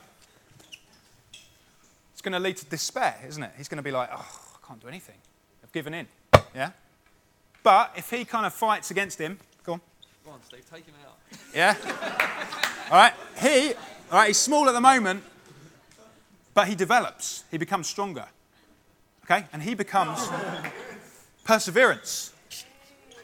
it's 2.13 2.21
going 2.21 2.33
to 2.33 2.39
lead 2.39 2.57
to 2.57 2.65
despair, 2.65 3.19
isn't 3.27 3.43
it? 3.43 3.51
He's 3.57 3.67
going 3.67 3.77
to 3.77 3.83
be 3.83 3.91
like, 3.91 4.09
oh, 4.11 4.17
I 4.17 4.67
can't 4.67 4.81
do 4.81 4.87
anything. 4.87 5.15
I've 5.63 5.71
given 5.71 5.93
in. 5.93 6.07
Yeah? 6.55 6.71
But 7.61 7.93
if 7.95 8.09
he 8.09 8.25
kind 8.25 8.45
of 8.45 8.53
fights 8.53 8.91
against 8.91 9.19
him, 9.19 9.39
go 9.63 9.73
on. 9.73 9.81
Come 10.23 10.33
on, 10.33 10.39
Steve, 10.47 10.63
take 10.71 10.85
him 10.85 10.95
out. 11.05 11.17
Yeah? 11.53 11.75
all 12.91 12.97
right. 12.97 13.13
He, 13.41 13.73
all 14.11 14.19
right, 14.19 14.27
he's 14.27 14.37
small 14.37 14.67
at 14.67 14.73
the 14.73 14.81
moment, 14.81 15.23
but 16.53 16.67
he 16.67 16.75
develops. 16.75 17.43
He 17.51 17.57
becomes 17.57 17.87
stronger. 17.87 18.27
Okay? 19.25 19.45
And 19.53 19.63
he 19.63 19.73
becomes 19.73 20.29
perseverance. 21.43 22.33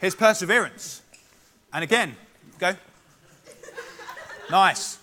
His 0.01 0.15
perseverance. 0.15 1.01
And 1.73 1.83
again, 1.83 2.15
go. 2.57 2.75
Nice. 4.49 4.97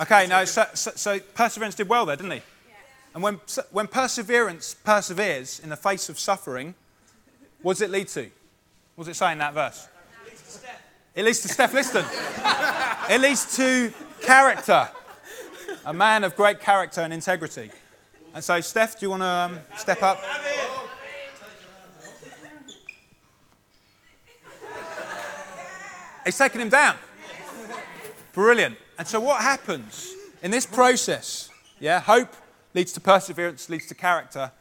Okay, 0.00 0.26
no, 0.26 0.46
so, 0.46 0.64
so, 0.72 0.92
so 0.94 1.20
Perseverance 1.34 1.74
did 1.74 1.86
well 1.86 2.06
there, 2.06 2.16
didn't 2.16 2.32
he? 2.32 2.42
And 3.14 3.22
when, 3.22 3.40
when 3.70 3.86
perseverance 3.86 4.74
perseveres 4.74 5.60
in 5.60 5.68
the 5.68 5.76
face 5.76 6.08
of 6.08 6.18
suffering, 6.18 6.74
what 7.60 7.74
does 7.74 7.82
it 7.82 7.90
lead 7.90 8.08
to? 8.08 8.30
What 9.00 9.06
does 9.06 9.16
it 9.16 9.18
say 9.18 9.32
in 9.32 9.38
that 9.38 9.54
verse? 9.54 9.88
It 11.14 11.24
leads 11.24 11.40
to 11.40 11.48
Steph 11.48 11.72
Liston. 11.72 12.04
it 13.08 13.18
leads 13.18 13.56
to 13.56 13.90
character. 14.20 14.90
A 15.86 15.94
man 15.94 16.22
of 16.22 16.36
great 16.36 16.60
character 16.60 17.00
and 17.00 17.10
integrity. 17.10 17.70
And 18.34 18.44
so, 18.44 18.60
Steph, 18.60 19.00
do 19.00 19.06
you 19.06 19.10
want 19.10 19.22
to 19.22 19.26
um, 19.26 19.58
step 19.78 20.02
up? 20.02 20.20
He's 26.26 26.36
taken 26.36 26.60
him 26.60 26.68
down. 26.68 26.96
Brilliant. 28.34 28.76
And 28.98 29.08
so, 29.08 29.18
what 29.18 29.40
happens 29.40 30.12
in 30.42 30.50
this 30.50 30.66
process? 30.66 31.48
Yeah, 31.78 32.00
hope 32.00 32.34
leads 32.74 32.92
to 32.92 33.00
perseverance, 33.00 33.70
leads 33.70 33.86
to 33.86 33.94
character. 33.94 34.52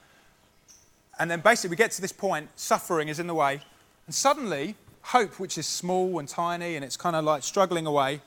And 1.19 1.29
then 1.29 1.41
basically, 1.41 1.71
we 1.71 1.75
get 1.75 1.91
to 1.91 2.01
this 2.01 2.13
point, 2.13 2.47
suffering 2.55 3.09
is 3.09 3.19
in 3.19 3.27
the 3.27 3.35
way. 3.35 3.59
And 4.09 4.15
suddenly, 4.15 4.73
hope, 5.03 5.39
which 5.39 5.55
is 5.59 5.67
small 5.67 6.17
and 6.17 6.27
tiny 6.27 6.75
and 6.75 6.83
it's 6.83 6.97
kind 6.97 7.15
of 7.15 7.23
like 7.23 7.43
struggling 7.43 7.85
away, 7.85 8.21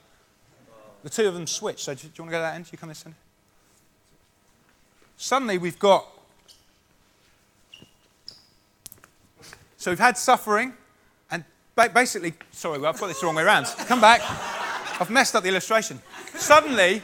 the 1.02 1.10
two 1.10 1.26
of 1.26 1.34
them 1.34 1.44
switch. 1.44 1.82
So, 1.82 1.92
do 1.92 2.06
you 2.06 2.12
want 2.22 2.30
to 2.30 2.34
go 2.34 2.38
to 2.38 2.42
that 2.42 2.54
end? 2.54 2.68
You 2.70 2.78
come 2.78 2.88
this 2.88 3.04
end? 3.04 3.16
Suddenly, 5.16 5.58
we've 5.58 5.80
got. 5.80 6.06
So, 9.76 9.90
we've 9.90 9.98
had 9.98 10.16
suffering, 10.16 10.72
and 11.32 11.42
basically, 11.74 12.34
sorry, 12.52 12.76
I've 12.76 13.00
got 13.00 13.08
this 13.08 13.18
the 13.18 13.26
wrong 13.26 13.34
way 13.34 13.42
around. 13.42 13.64
Come 13.88 14.00
back. 14.00 14.20
I've 15.00 15.10
messed 15.10 15.34
up 15.34 15.42
the 15.42 15.48
illustration. 15.48 16.00
Suddenly, 16.36 17.02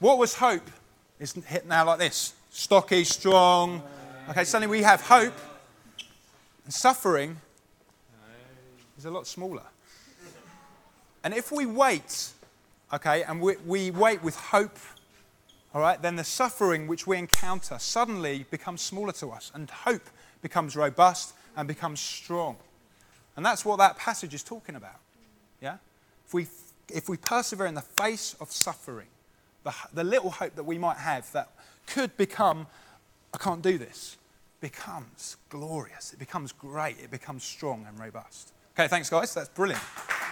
what 0.00 0.18
was 0.18 0.34
hope 0.34 0.70
is 1.18 1.32
hit 1.32 1.66
now 1.66 1.86
like 1.86 1.98
this 1.98 2.34
stocky, 2.50 3.04
strong. 3.04 3.82
Okay, 4.28 4.44
suddenly 4.44 4.70
we 4.70 4.82
have 4.82 5.00
hope, 5.00 5.32
and 6.66 6.74
suffering 6.74 7.38
is 9.00 9.06
a 9.06 9.10
lot 9.10 9.26
smaller. 9.26 9.62
And 11.24 11.32
if 11.32 11.50
we 11.50 11.64
wait, 11.64 12.28
okay, 12.92 13.22
and 13.22 13.40
we, 13.40 13.56
we 13.64 13.90
wait 13.90 14.22
with 14.22 14.36
hope, 14.36 14.76
all 15.72 15.80
right, 15.80 16.00
then 16.02 16.16
the 16.16 16.24
suffering 16.24 16.86
which 16.86 17.06
we 17.06 17.16
encounter 17.16 17.78
suddenly 17.78 18.44
becomes 18.50 18.82
smaller 18.82 19.12
to 19.12 19.30
us, 19.30 19.50
and 19.54 19.70
hope 19.70 20.10
becomes 20.42 20.76
robust 20.76 21.32
and 21.56 21.66
becomes 21.66 21.98
strong. 21.98 22.56
And 23.36 23.46
that's 23.46 23.64
what 23.64 23.78
that 23.78 23.96
passage 23.96 24.34
is 24.34 24.42
talking 24.42 24.74
about. 24.74 25.00
Yeah? 25.62 25.78
If 26.26 26.34
we, 26.34 26.46
if 26.92 27.08
we 27.08 27.16
persevere 27.16 27.66
in 27.66 27.74
the 27.74 27.80
face 27.80 28.36
of 28.38 28.52
suffering, 28.52 29.08
the, 29.64 29.72
the 29.94 30.04
little 30.04 30.30
hope 30.30 30.56
that 30.56 30.64
we 30.64 30.76
might 30.76 30.98
have 30.98 31.30
that 31.32 31.48
could 31.86 32.14
become, 32.18 32.66
I 33.32 33.38
can't 33.38 33.62
do 33.62 33.78
this, 33.78 34.18
becomes 34.60 35.38
glorious. 35.48 36.12
It 36.12 36.18
becomes 36.18 36.52
great. 36.52 36.98
It 37.02 37.10
becomes 37.10 37.44
strong 37.44 37.86
and 37.88 37.98
robust. 37.98 38.52
Okay, 38.74 38.88
thanks, 38.88 39.10
guys. 39.10 39.34
That's 39.34 39.48
brilliant. 39.48 39.82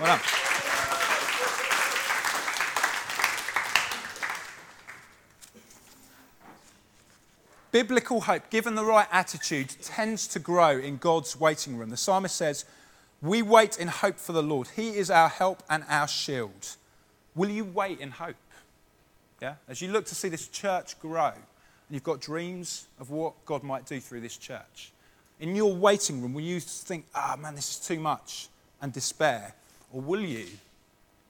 Well 0.00 0.16
done. 0.16 0.20
Biblical 7.70 8.22
hope, 8.22 8.48
given 8.48 8.74
the 8.76 8.84
right 8.84 9.06
attitude, 9.12 9.68
tends 9.82 10.26
to 10.28 10.38
grow 10.38 10.78
in 10.78 10.96
God's 10.96 11.38
waiting 11.38 11.76
room. 11.76 11.90
The 11.90 11.96
psalmist 11.96 12.34
says, 12.34 12.64
We 13.20 13.42
wait 13.42 13.78
in 13.78 13.88
hope 13.88 14.18
for 14.18 14.32
the 14.32 14.42
Lord. 14.42 14.68
He 14.74 14.96
is 14.96 15.10
our 15.10 15.28
help 15.28 15.62
and 15.68 15.84
our 15.88 16.08
shield. 16.08 16.76
Will 17.34 17.50
you 17.50 17.64
wait 17.64 18.00
in 18.00 18.12
hope? 18.12 18.36
Yeah? 19.42 19.56
As 19.68 19.82
you 19.82 19.92
look 19.92 20.06
to 20.06 20.14
see 20.14 20.28
this 20.28 20.48
church 20.48 20.98
grow, 20.98 21.26
and 21.26 21.94
you've 21.94 22.04
got 22.04 22.20
dreams 22.20 22.88
of 22.98 23.10
what 23.10 23.34
God 23.44 23.62
might 23.62 23.86
do 23.86 24.00
through 24.00 24.22
this 24.22 24.36
church, 24.36 24.92
in 25.40 25.54
your 25.54 25.72
waiting 25.72 26.20
room, 26.20 26.34
will 26.34 26.42
you 26.42 26.60
think, 26.60 27.06
ah, 27.14 27.34
oh, 27.34 27.40
man, 27.40 27.54
this 27.54 27.70
is 27.70 27.86
too 27.86 28.00
much, 28.00 28.48
and 28.80 28.92
despair? 28.92 29.54
Or 29.92 30.00
will 30.00 30.20
you 30.20 30.46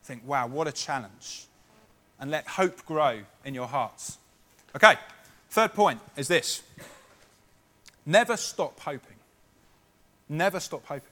think, 0.02 0.26
wow, 0.26 0.46
what 0.46 0.66
a 0.66 0.72
challenge, 0.72 1.46
and 2.18 2.30
let 2.30 2.46
hope 2.46 2.84
grow 2.86 3.20
in 3.44 3.54
your 3.54 3.66
hearts? 3.66 4.18
Okay, 4.74 4.94
third 5.50 5.74
point 5.74 6.00
is 6.16 6.28
this 6.28 6.62
never 8.06 8.36
stop 8.36 8.80
hoping. 8.80 9.16
Never 10.28 10.60
stop 10.60 10.84
hoping. 10.86 11.08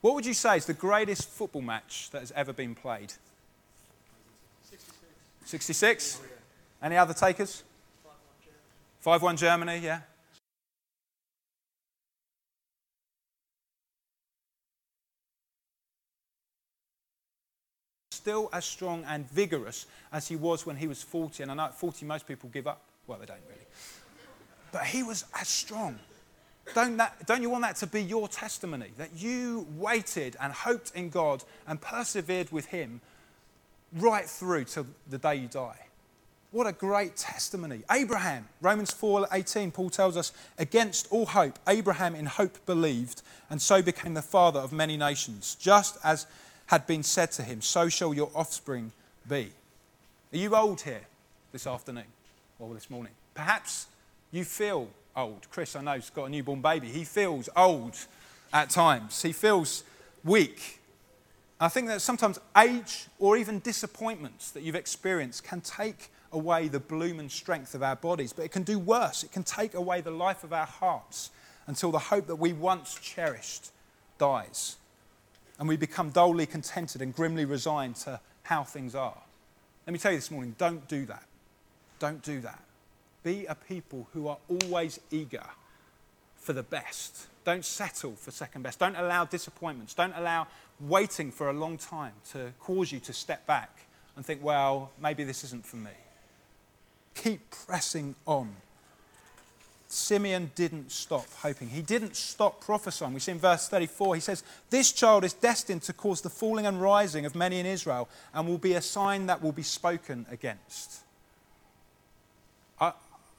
What 0.00 0.14
would 0.14 0.24
you 0.24 0.34
say 0.34 0.56
is 0.56 0.66
the 0.66 0.74
greatest 0.74 1.28
football 1.28 1.62
match 1.62 2.10
that 2.10 2.20
has 2.20 2.32
ever 2.32 2.52
been 2.52 2.74
played? 2.74 3.12
66? 5.44 6.20
Any 6.82 6.96
other 6.96 7.12
takers? 7.12 7.64
5 9.00 9.22
1 9.22 9.36
Germany, 9.36 9.78
yeah. 9.78 10.00
Still 18.20 18.50
as 18.52 18.66
strong 18.66 19.02
and 19.08 19.26
vigorous 19.30 19.86
as 20.12 20.28
he 20.28 20.36
was 20.36 20.66
when 20.66 20.76
he 20.76 20.86
was 20.86 21.02
40. 21.02 21.42
And 21.42 21.52
I 21.52 21.54
know 21.54 21.64
at 21.64 21.74
40 21.74 22.04
most 22.04 22.28
people 22.28 22.50
give 22.52 22.66
up. 22.66 22.82
Well, 23.06 23.18
they 23.18 23.24
don't 23.24 23.40
really. 23.48 23.66
But 24.72 24.84
he 24.84 25.02
was 25.02 25.24
as 25.40 25.48
strong. 25.48 25.98
Don't, 26.74 26.98
that, 26.98 27.26
don't 27.26 27.40
you 27.40 27.48
want 27.48 27.62
that 27.62 27.76
to 27.76 27.86
be 27.86 28.02
your 28.02 28.28
testimony? 28.28 28.88
That 28.98 29.16
you 29.16 29.66
waited 29.74 30.36
and 30.38 30.52
hoped 30.52 30.92
in 30.94 31.08
God 31.08 31.44
and 31.66 31.80
persevered 31.80 32.52
with 32.52 32.66
him 32.66 33.00
right 33.94 34.26
through 34.26 34.64
to 34.64 34.84
the 35.08 35.16
day 35.16 35.36
you 35.36 35.48
die. 35.48 35.86
What 36.50 36.66
a 36.66 36.72
great 36.72 37.16
testimony. 37.16 37.84
Abraham, 37.90 38.50
Romans 38.60 38.92
4:18, 38.92 39.72
Paul 39.72 39.88
tells 39.88 40.18
us, 40.18 40.30
against 40.58 41.06
all 41.10 41.24
hope, 41.24 41.58
Abraham 41.66 42.14
in 42.14 42.26
hope 42.26 42.66
believed, 42.66 43.22
and 43.48 43.62
so 43.62 43.80
became 43.80 44.12
the 44.12 44.20
father 44.20 44.60
of 44.60 44.72
many 44.72 44.98
nations, 44.98 45.54
just 45.54 45.96
as 46.04 46.26
had 46.70 46.86
been 46.86 47.02
said 47.02 47.32
to 47.32 47.42
him, 47.42 47.60
so 47.60 47.88
shall 47.88 48.14
your 48.14 48.30
offspring 48.32 48.92
be. 49.28 49.50
Are 50.32 50.38
you 50.38 50.54
old 50.54 50.80
here 50.80 51.00
this 51.50 51.66
afternoon 51.66 52.04
or 52.60 52.72
this 52.74 52.88
morning? 52.88 53.12
Perhaps 53.34 53.88
you 54.30 54.44
feel 54.44 54.88
old. 55.16 55.48
Chris, 55.50 55.74
I 55.74 55.80
know, 55.80 55.94
has 55.94 56.10
got 56.10 56.26
a 56.26 56.28
newborn 56.28 56.60
baby. 56.60 56.86
He 56.86 57.02
feels 57.02 57.48
old 57.56 57.96
at 58.52 58.70
times. 58.70 59.20
He 59.20 59.32
feels 59.32 59.82
weak. 60.22 60.78
I 61.58 61.68
think 61.68 61.88
that 61.88 62.02
sometimes 62.02 62.38
age 62.56 63.08
or 63.18 63.36
even 63.36 63.58
disappointments 63.58 64.52
that 64.52 64.62
you've 64.62 64.76
experienced 64.76 65.42
can 65.42 65.62
take 65.62 66.08
away 66.30 66.68
the 66.68 66.78
bloom 66.78 67.18
and 67.18 67.32
strength 67.32 67.74
of 67.74 67.82
our 67.82 67.96
bodies, 67.96 68.32
but 68.32 68.44
it 68.44 68.52
can 68.52 68.62
do 68.62 68.78
worse. 68.78 69.24
It 69.24 69.32
can 69.32 69.42
take 69.42 69.74
away 69.74 70.02
the 70.02 70.12
life 70.12 70.44
of 70.44 70.52
our 70.52 70.66
hearts 70.66 71.30
until 71.66 71.90
the 71.90 71.98
hope 71.98 72.28
that 72.28 72.36
we 72.36 72.52
once 72.52 72.94
cherished 72.94 73.72
dies. 74.18 74.76
And 75.60 75.68
we 75.68 75.76
become 75.76 76.10
dully 76.10 76.46
contented 76.46 77.02
and 77.02 77.14
grimly 77.14 77.44
resigned 77.44 77.96
to 77.96 78.18
how 78.42 78.64
things 78.64 78.96
are. 78.96 79.18
Let 79.86 79.92
me 79.92 79.98
tell 79.98 80.10
you 80.10 80.18
this 80.18 80.30
morning 80.30 80.56
don't 80.58 80.88
do 80.88 81.06
that. 81.06 81.22
Don't 82.00 82.22
do 82.22 82.40
that. 82.40 82.64
Be 83.22 83.46
a 83.46 83.54
people 83.54 84.08
who 84.12 84.26
are 84.26 84.38
always 84.48 84.98
eager 85.10 85.44
for 86.36 86.54
the 86.54 86.62
best. 86.62 87.26
Don't 87.44 87.64
settle 87.64 88.12
for 88.16 88.30
second 88.30 88.62
best. 88.62 88.78
Don't 88.78 88.96
allow 88.96 89.24
disappointments. 89.24 89.94
Don't 89.94 90.14
allow 90.16 90.46
waiting 90.80 91.30
for 91.30 91.50
a 91.50 91.52
long 91.52 91.76
time 91.76 92.12
to 92.32 92.52
cause 92.58 92.90
you 92.90 93.00
to 93.00 93.12
step 93.12 93.46
back 93.46 93.80
and 94.16 94.24
think, 94.24 94.42
well, 94.42 94.90
maybe 95.00 95.24
this 95.24 95.44
isn't 95.44 95.66
for 95.66 95.76
me. 95.76 95.90
Keep 97.14 97.50
pressing 97.50 98.14
on. 98.26 98.56
Simeon 99.92 100.52
didn't 100.54 100.92
stop 100.92 101.26
hoping. 101.38 101.68
He 101.68 101.82
didn't 101.82 102.14
stop 102.14 102.60
prophesying. 102.60 103.12
We 103.12 103.18
see 103.18 103.32
in 103.32 103.38
verse 103.38 103.68
34, 103.68 104.14
he 104.14 104.20
says, 104.20 104.44
This 104.70 104.92
child 104.92 105.24
is 105.24 105.32
destined 105.32 105.82
to 105.82 105.92
cause 105.92 106.20
the 106.20 106.30
falling 106.30 106.64
and 106.66 106.80
rising 106.80 107.26
of 107.26 107.34
many 107.34 107.58
in 107.58 107.66
Israel 107.66 108.08
and 108.32 108.46
will 108.46 108.58
be 108.58 108.74
a 108.74 108.80
sign 108.80 109.26
that 109.26 109.42
will 109.42 109.52
be 109.52 109.64
spoken 109.64 110.26
against. 110.30 111.00
I, 112.80 112.92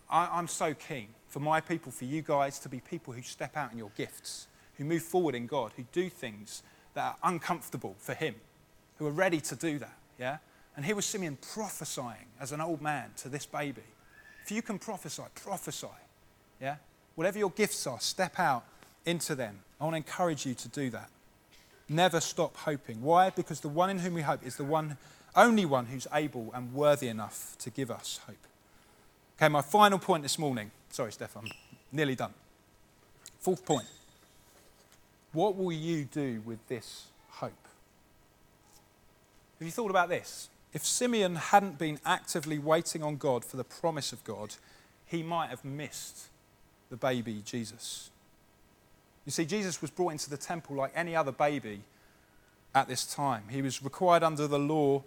I, 0.10 0.40
am 0.40 0.50
so 0.50 0.74
keen 0.74 1.08
for 1.30 1.40
my 1.40 1.62
people, 1.62 1.90
for 1.90 2.04
you 2.04 2.22
guys 2.22 2.60
to 2.60 2.70
be 2.70 2.82
people 2.82 3.14
who 3.14 3.22
step 3.22 3.56
out 3.56 3.72
in 3.72 3.78
your 3.78 3.92
gifts, 3.96 4.48
who 4.78 4.84
move 4.84 5.04
forward 5.04 5.36
in 5.36 5.48
God, 5.48 5.72
who 5.78 5.86
do 5.94 6.10
things 6.10 6.64
that 6.96 7.04
are 7.04 7.30
uncomfortable 7.30 7.96
for 7.98 8.14
Him, 8.14 8.36
who 8.98 9.08
are 9.08 9.12
ready 9.12 9.40
to 9.40 9.56
do 9.56 9.80
that. 9.80 9.98
Yeah? 10.20 10.38
And 10.76 10.84
here 10.86 10.98
was 10.98 11.06
Simeon 11.06 11.38
prophesying 11.54 12.28
as 12.42 12.52
an 12.52 12.60
old 12.60 12.82
man 12.82 13.12
to 13.18 13.30
this 13.30 13.46
baby. 13.46 13.84
If 14.44 14.52
you 14.52 14.62
can 14.62 14.80
prophesy, 14.80 15.24
prophesy. 15.36 15.88
Yeah? 16.62 16.76
Whatever 17.15 17.39
your 17.39 17.50
gifts 17.50 17.86
are, 17.88 18.00
step 18.00 18.39
out 18.39 18.63
into 19.06 19.36
them. 19.36 19.60
I 19.80 19.86
want 19.86 19.93
to 19.95 19.97
encourage 19.97 20.45
you 20.45 20.54
to 20.54 20.67
do 20.69 20.89
that. 20.91 21.10
Never 21.89 22.21
stop 22.21 22.56
hoping. 22.56 23.02
Why? 23.02 23.32
Because 23.32 23.60
the 23.60 23.67
one 23.67 23.89
in 23.89 24.00
whom 24.00 24.13
we 24.13 24.21
hope 24.21 24.45
is 24.45 24.56
the 24.56 24.63
one, 24.63 24.97
only 25.36 25.65
one 25.65 25.88
who's 25.88 26.08
able 26.13 26.52
and 26.54 26.74
worthy 26.74 27.08
enough 27.08 27.56
to 27.60 27.69
give 27.69 27.89
us 27.89 28.19
hope. 28.28 28.38
Okay, 29.38 29.50
my 29.50 29.62
final 29.62 29.97
point 29.97 30.24
this 30.24 30.38
morning. 30.38 30.71
Sorry, 30.91 31.12
Stefan, 31.12 31.50
nearly 31.91 32.15
done. 32.15 32.34
Fourth 33.39 33.65
point. 33.65 33.88
What 35.34 35.58
will 35.58 35.71
you 35.71 36.06
do 36.06 36.41
with 36.45 36.65
this 36.67 37.06
hope? 37.30 37.52
Have 39.60 39.65
you 39.65 39.71
thought 39.71 39.89
about 39.89 40.10
this? 40.10 40.50
If 40.74 40.86
Simeon 40.86 41.36
hadn't 41.36 41.78
been 41.78 42.00
actively 42.06 42.60
waiting 42.60 43.04
on 43.04 43.17
God 43.17 43.43
for 43.43 43.58
the 43.58 43.63
promise 43.63 44.13
of 44.13 44.24
God, 44.24 44.56
he 45.06 45.24
might 45.24 45.50
have 45.50 45.65
missed 45.65 46.28
the 46.91 46.97
baby 46.97 47.41
Jesus. 47.43 48.12
You 49.25 49.32
see, 49.32 49.45
Jesus 49.45 49.82
was 49.82 49.89
brought 49.89 50.12
into 50.12 50.30
the 50.30 50.38
temple 50.38 50.75
like 50.75 50.91
any 50.93 51.15
other 51.15 51.32
baby 51.32 51.82
at 52.75 52.88
this 52.88 53.06
time. 53.06 53.45
He 53.49 53.62
was 53.62 53.84
required 53.84 54.23
under 54.23 54.47
the 54.47 54.60
law 54.60 55.04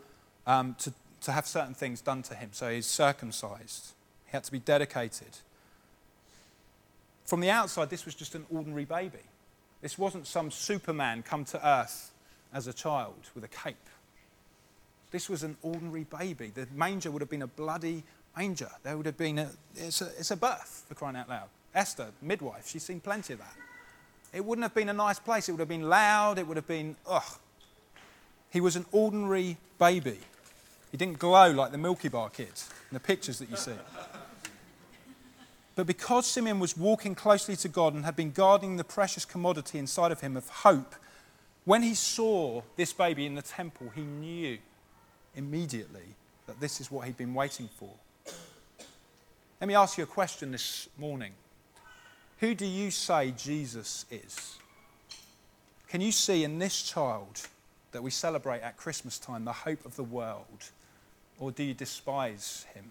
um, 0.47 0.75
to, 0.81 0.93
to 1.23 1.33
have 1.33 1.47
certain 1.47 1.75
things 1.75 2.01
done 2.01 2.23
to 2.23 2.35
him. 2.35 2.49
So 2.53 2.71
he's 2.71 2.87
circumcised, 2.87 3.93
he 4.27 4.33
had 4.33 4.45
to 4.45 4.53
be 4.53 4.59
dedicated. 4.59 5.39
From 7.27 7.41
the 7.41 7.51
outside, 7.51 7.91
this 7.91 8.05
was 8.05 8.15
just 8.15 8.35
an 8.35 8.45
ordinary 8.51 8.85
baby. 8.85 9.25
This 9.81 9.99
wasn't 9.99 10.27
some 10.27 10.51
Superman 10.51 11.23
come 11.23 11.45
to 11.47 11.67
earth 11.67 12.11
as 12.53 12.67
a 12.67 12.73
child 12.73 13.31
with 13.35 13.45
a 13.45 13.49
cape. 13.49 13.77
This 15.11 15.29
was 15.29 15.43
an 15.43 15.57
ordinary 15.63 16.05
baby. 16.05 16.51
The 16.55 16.67
manger 16.75 17.11
would 17.11 17.23
have 17.23 17.31
been 17.31 17.43
a 17.43 17.47
bloody 17.47 18.05
manger. 18.37 18.71
There 18.83 18.97
would 18.97 19.07
have 19.07 19.17
been 19.17 19.39
a, 19.39 19.51
it's 19.77 20.03
a, 20.03 20.07
it's 20.19 20.31
a 20.31 20.37
birth, 20.37 20.85
for 20.89 20.95
crying 20.95 21.17
out 21.17 21.29
loud. 21.29 21.49
Esther, 21.75 22.09
midwife, 22.23 22.69
she's 22.69 22.83
seen 22.83 23.01
plenty 23.01 23.33
of 23.33 23.41
that. 23.41 23.55
It 24.33 24.45
wouldn't 24.45 24.65
have 24.65 24.75
been 24.75 24.89
a 24.89 24.95
nice 24.95 25.19
place. 25.19 25.49
It 25.49 25.53
would 25.53 25.61
have 25.61 25.69
been 25.69 25.89
loud. 25.89 26.39
It 26.39 26.47
would 26.47 26.57
have 26.57 26.67
been, 26.67 26.97
ugh. 27.07 27.39
He 28.51 28.61
was 28.61 28.77
an 28.77 28.87
ordinary 28.93 29.57
baby. 29.79 30.19
He 30.91 30.97
didn't 30.97 31.19
glow 31.19 31.51
like 31.51 31.73
the 31.73 31.79
Milky 31.79 32.09
Bar 32.09 32.31
kids 32.31 32.69
in 32.91 32.95
the 32.95 33.01
pictures 33.01 33.39
that 33.39 33.51
you 33.51 33.57
see. 33.57 33.73
But 35.75 35.87
because 35.87 36.27
Simeon 36.27 36.61
was 36.61 36.77
walking 36.77 37.15
closely 37.17 37.57
to 37.57 37.69
God 37.69 37.95
and 37.95 38.05
had 38.05 38.15
been 38.15 38.31
guarding 38.31 38.77
the 38.77 38.85
precious 38.85 39.25
commodity 39.25 39.79
inside 39.79 40.13
of 40.13 40.21
him 40.21 40.37
of 40.37 40.49
hope, 40.49 40.95
when 41.65 41.83
he 41.83 41.95
saw 41.95 42.63
this 42.77 42.93
baby 42.93 43.27
in 43.27 43.35
the 43.35 43.43
temple, 43.43 43.91
he 43.95 44.03
knew 44.03 44.59
immediately 45.35 46.15
that 46.47 46.61
this 46.61 46.81
is 46.81 46.91
what 46.91 47.07
he'd 47.07 47.17
been 47.17 47.35
waiting 47.35 47.69
for. 47.77 47.91
Let 49.61 49.67
me 49.69 49.75
ask 49.75 49.97
you 49.99 50.05
a 50.05 50.07
question 50.07 50.53
this 50.53 50.89
morning. 50.99 51.33
Who 52.39 52.55
do 52.55 52.67
you 52.67 52.91
say 52.91 53.33
Jesus 53.37 54.07
is? 54.11 54.57
Can 55.89 56.01
you 56.01 56.13
see 56.13 56.45
in 56.45 56.59
this 56.59 56.83
child 56.83 57.49
that 57.93 58.03
we 58.03 58.11
celebrate 58.11 58.61
at 58.61 58.77
Christmas 58.77 59.19
time 59.19 59.45
the 59.45 59.53
hope 59.53 59.87
of 59.87 59.97
the 59.97 60.03
world? 60.03 60.71
Or 61.39 61.53
do 61.53 61.63
you 61.63 61.75
despise 61.75 62.67
him? 62.75 62.91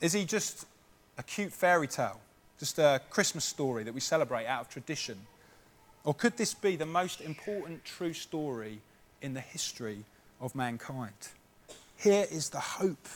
Is 0.00 0.12
he 0.12 0.24
just 0.24 0.66
a 1.18 1.22
cute 1.22 1.52
fairy 1.52 1.88
tale, 1.88 2.20
just 2.58 2.78
a 2.78 3.00
Christmas 3.10 3.44
story 3.44 3.84
that 3.84 3.94
we 3.94 4.00
celebrate 4.00 4.46
out 4.46 4.62
of 4.62 4.68
tradition? 4.68 5.18
Or 6.04 6.14
could 6.14 6.36
this 6.36 6.54
be 6.54 6.76
the 6.76 6.86
most 6.86 7.20
important 7.20 7.84
true 7.84 8.12
story 8.12 8.80
in 9.20 9.34
the 9.34 9.40
history 9.40 10.04
of 10.40 10.54
mankind? 10.54 11.28
Here 11.98 12.26
is 12.30 12.50
the 12.50 12.60
hope 12.60 13.08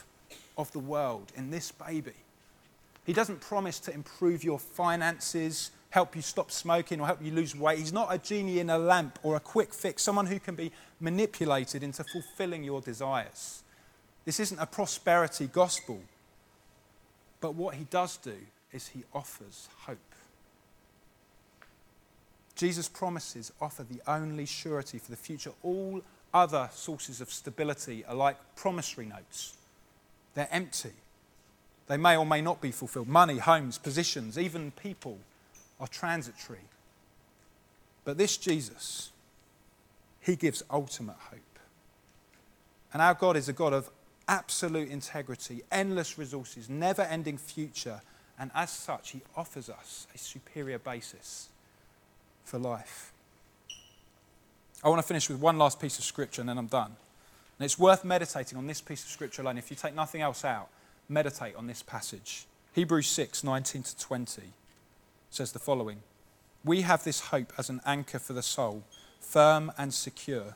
of 0.57 0.73
the 0.73 0.79
world 0.79 1.33
in 1.37 1.51
this 1.51 1.73
baby. 1.73 2.13
He 3.11 3.15
doesn't 3.15 3.41
promise 3.41 3.81
to 3.81 3.93
improve 3.93 4.45
your 4.45 4.61
finances, 4.61 5.73
help 5.89 6.15
you 6.15 6.23
stop 6.23 6.53
smoking, 6.53 7.01
or 7.01 7.07
help 7.09 7.21
you 7.21 7.33
lose 7.33 7.57
weight. 7.57 7.81
He's 7.81 7.93
not 7.93 8.15
a 8.15 8.19
genie 8.19 8.61
in 8.61 8.71
a 8.71 8.79
lamp 8.79 9.19
or 9.25 9.35
a 9.35 9.41
quick 9.41 9.75
fix, 9.75 10.05
someone 10.05 10.27
who 10.27 10.39
can 10.39 10.55
be 10.55 10.71
manipulated 11.01 11.83
into 11.83 12.05
fulfilling 12.05 12.63
your 12.63 12.81
desires. 12.81 13.65
This 14.25 14.39
isn't 14.39 14.61
a 14.61 14.65
prosperity 14.67 15.49
gospel. 15.49 16.01
But 17.41 17.57
what 17.57 17.75
he 17.75 17.83
does 17.83 18.17
do 18.17 18.37
is 18.71 18.87
he 18.87 19.03
offers 19.13 19.69
hope. 19.79 19.99
Jesus' 22.55 22.89
promises 22.89 23.53
offer 23.61 23.83
the 23.83 24.01
only 24.07 24.47
surety 24.47 24.99
for 24.99 25.11
the 25.11 25.17
future. 25.17 25.51
All 25.65 26.01
other 26.33 26.71
sources 26.73 27.21
of 27.21 27.33
stability 27.33 28.05
are 28.05 28.15
like 28.15 28.37
promissory 28.55 29.07
notes, 29.07 29.55
they're 30.35 30.47
empty. 30.53 30.93
They 31.91 31.97
may 31.97 32.17
or 32.17 32.25
may 32.25 32.41
not 32.41 32.61
be 32.61 32.71
fulfilled. 32.71 33.09
Money, 33.09 33.39
homes, 33.39 33.77
positions, 33.77 34.39
even 34.39 34.71
people 34.71 35.19
are 35.81 35.89
transitory. 35.89 36.61
But 38.05 38.17
this 38.17 38.37
Jesus, 38.37 39.11
he 40.21 40.37
gives 40.37 40.63
ultimate 40.71 41.17
hope. 41.19 41.59
And 42.93 43.03
our 43.03 43.15
God 43.15 43.37
is 43.37 43.49
a 43.49 43.53
God 43.53 43.73
of 43.73 43.91
absolute 44.29 44.89
integrity, 44.89 45.63
endless 45.73 46.17
resources, 46.17 46.71
never 46.71 47.03
ending 47.03 47.37
future. 47.37 48.03
And 48.39 48.53
as 48.55 48.71
such, 48.71 49.11
he 49.11 49.23
offers 49.37 49.69
us 49.69 50.07
a 50.15 50.19
superior 50.19 50.79
basis 50.79 51.49
for 52.45 52.61
life. 52.61 53.13
I 54.85 54.89
want 54.89 55.03
to 55.03 55.09
finish 55.09 55.29
with 55.29 55.41
one 55.41 55.59
last 55.59 55.81
piece 55.81 55.99
of 55.99 56.05
scripture 56.05 56.41
and 56.41 56.49
then 56.49 56.57
I'm 56.57 56.69
done. 56.69 56.95
And 57.59 57.65
it's 57.65 57.81
worth 57.81 58.05
meditating 58.05 58.57
on 58.57 58.69
this 58.69 58.81
piece 58.81 59.03
of 59.03 59.11
scripture 59.11 59.43
alone. 59.43 59.59
If 59.59 59.73
you 59.73 59.77
take 59.77 59.97
nothing 59.97 60.21
else 60.21 60.45
out, 60.45 60.69
meditate 61.11 61.57
on 61.57 61.67
this 61.67 61.83
passage. 61.83 62.47
Hebrews 62.73 63.09
6 63.09 63.43
19 63.45 63.83
to 63.83 63.99
20 63.99 64.43
says 65.29 65.53
the 65.53 65.59
following 65.59 65.99
We 66.65 66.83
have 66.83 67.05
this 67.05 67.21
hope 67.21 67.53
as 67.59 67.69
an 67.69 67.81
anchor 67.85 68.19
for 68.19 68.33
the 68.33 68.43
soul, 68.43 68.85
firm 69.21 69.73
and 69.77 69.93
secure. 69.93 70.55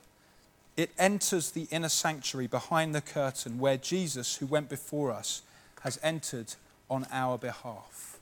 It 0.77 0.91
enters 0.97 1.51
the 1.51 1.67
inner 1.71 1.89
sanctuary 1.89 2.47
behind 2.47 2.93
the 2.93 3.01
curtain 3.01 3.59
where 3.59 3.77
Jesus, 3.77 4.37
who 4.37 4.45
went 4.45 4.69
before 4.69 5.11
us, 5.11 5.41
has 5.81 5.99
entered 6.03 6.55
on 6.89 7.05
our 7.11 7.37
behalf. 7.37 8.19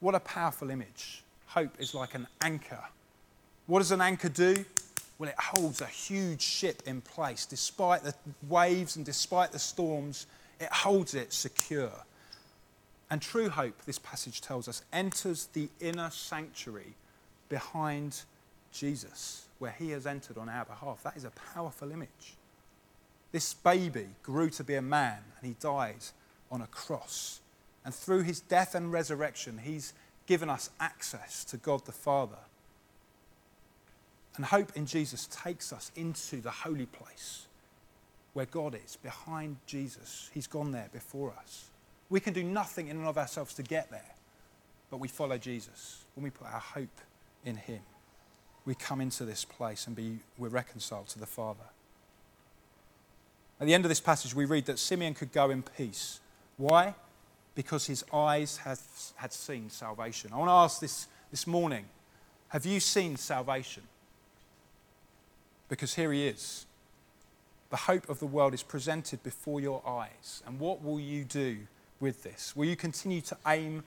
What 0.00 0.14
a 0.14 0.20
powerful 0.20 0.70
image. 0.70 1.22
Hope 1.46 1.70
is 1.78 1.94
like 1.94 2.14
an 2.14 2.26
anchor. 2.40 2.82
What 3.66 3.80
does 3.80 3.92
an 3.92 4.00
anchor 4.00 4.28
do? 4.28 4.64
Well, 5.18 5.28
it 5.28 5.38
holds 5.38 5.80
a 5.80 5.86
huge 5.86 6.42
ship 6.42 6.82
in 6.86 7.00
place. 7.00 7.46
Despite 7.46 8.02
the 8.02 8.14
waves 8.48 8.96
and 8.96 9.04
despite 9.04 9.52
the 9.52 9.58
storms, 9.58 10.26
it 10.62 10.72
holds 10.72 11.14
it 11.14 11.32
secure. 11.32 11.92
And 13.10 13.20
true 13.20 13.50
hope, 13.50 13.82
this 13.84 13.98
passage 13.98 14.40
tells 14.40 14.68
us, 14.68 14.82
enters 14.92 15.46
the 15.52 15.68
inner 15.80 16.10
sanctuary 16.10 16.94
behind 17.48 18.22
Jesus, 18.72 19.46
where 19.58 19.72
he 19.72 19.90
has 19.90 20.06
entered 20.06 20.38
on 20.38 20.48
our 20.48 20.64
behalf. 20.64 21.02
That 21.02 21.16
is 21.16 21.24
a 21.24 21.32
powerful 21.54 21.90
image. 21.90 22.36
This 23.32 23.54
baby 23.54 24.06
grew 24.22 24.50
to 24.50 24.64
be 24.64 24.74
a 24.74 24.82
man 24.82 25.18
and 25.40 25.48
he 25.48 25.56
died 25.60 26.04
on 26.50 26.62
a 26.62 26.66
cross. 26.66 27.40
And 27.84 27.94
through 27.94 28.22
his 28.22 28.40
death 28.40 28.74
and 28.74 28.92
resurrection, 28.92 29.60
he's 29.64 29.92
given 30.26 30.48
us 30.48 30.70
access 30.78 31.44
to 31.46 31.56
God 31.56 31.84
the 31.84 31.92
Father. 31.92 32.38
And 34.36 34.46
hope 34.46 34.72
in 34.74 34.86
Jesus 34.86 35.26
takes 35.26 35.72
us 35.72 35.90
into 35.96 36.40
the 36.40 36.50
holy 36.50 36.86
place 36.86 37.46
where 38.32 38.46
God 38.46 38.78
is, 38.84 38.96
behind 38.96 39.56
Jesus. 39.66 40.30
He's 40.32 40.46
gone 40.46 40.72
there 40.72 40.88
before 40.92 41.34
us. 41.38 41.66
We 42.08 42.20
can 42.20 42.32
do 42.32 42.42
nothing 42.42 42.88
in 42.88 42.96
and 42.96 43.06
of 43.06 43.18
ourselves 43.18 43.54
to 43.54 43.62
get 43.62 43.90
there, 43.90 44.14
but 44.90 44.98
we 44.98 45.08
follow 45.08 45.38
Jesus. 45.38 46.04
When 46.14 46.24
we 46.24 46.30
put 46.30 46.46
our 46.46 46.60
hope 46.60 47.00
in 47.44 47.56
Him, 47.56 47.80
we 48.64 48.74
come 48.74 49.00
into 49.00 49.24
this 49.24 49.44
place 49.44 49.86
and 49.86 49.96
be, 49.96 50.18
we're 50.38 50.48
reconciled 50.48 51.08
to 51.08 51.18
the 51.18 51.26
Father. 51.26 51.64
At 53.60 53.66
the 53.66 53.74
end 53.74 53.84
of 53.84 53.88
this 53.88 54.00
passage, 54.00 54.34
we 54.34 54.44
read 54.44 54.66
that 54.66 54.78
Simeon 54.78 55.14
could 55.14 55.32
go 55.32 55.50
in 55.50 55.62
peace. 55.62 56.20
Why? 56.56 56.94
Because 57.54 57.86
his 57.86 58.04
eyes 58.12 58.58
had, 58.58 58.78
had 59.16 59.32
seen 59.32 59.70
salvation. 59.70 60.30
I 60.32 60.38
want 60.38 60.48
to 60.48 60.54
ask 60.54 60.80
this 60.80 61.06
this 61.30 61.46
morning 61.46 61.86
have 62.48 62.66
you 62.66 62.80
seen 62.80 63.16
salvation? 63.16 63.82
Because 65.68 65.94
here 65.94 66.12
he 66.12 66.26
is. 66.26 66.66
The 67.72 67.78
hope 67.78 68.10
of 68.10 68.18
the 68.18 68.26
world 68.26 68.52
is 68.52 68.62
presented 68.62 69.22
before 69.22 69.58
your 69.58 69.82
eyes. 69.88 70.42
And 70.46 70.60
what 70.60 70.84
will 70.84 71.00
you 71.00 71.24
do 71.24 71.56
with 72.00 72.22
this? 72.22 72.54
Will 72.54 72.66
you 72.66 72.76
continue 72.76 73.22
to 73.22 73.36
aim 73.46 73.82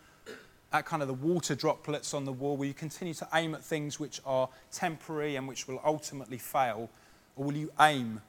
at 0.74 0.88
kind 0.88 1.04
of 1.04 1.08
the 1.08 1.14
water 1.14 1.54
droplets 1.54 2.12
on 2.12 2.26
the 2.26 2.32
wall? 2.32 2.58
Will 2.58 2.66
you 2.66 2.74
continue 2.74 3.14
to 3.14 3.28
aim 3.36 3.54
at 3.54 3.64
things 3.64 4.00
which 4.00 4.20
are 4.26 4.50
temporary 4.72 5.36
and 5.36 5.48
which 5.48 5.68
will 5.68 5.80
ultimately 5.86 6.40
fail? 6.40 6.90
Or 7.36 7.46
will 7.46 7.56
you 7.56 7.72
aim 7.80 8.24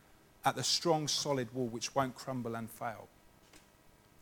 at 0.45 0.57
the 0.57 0.63
strong, 0.63 1.09
solid 1.09 1.51
wall 1.55 1.69
which 1.69 1.95
won't 1.95 2.15
crumble 2.15 2.55
and 2.55 2.69
fail? 2.69 3.09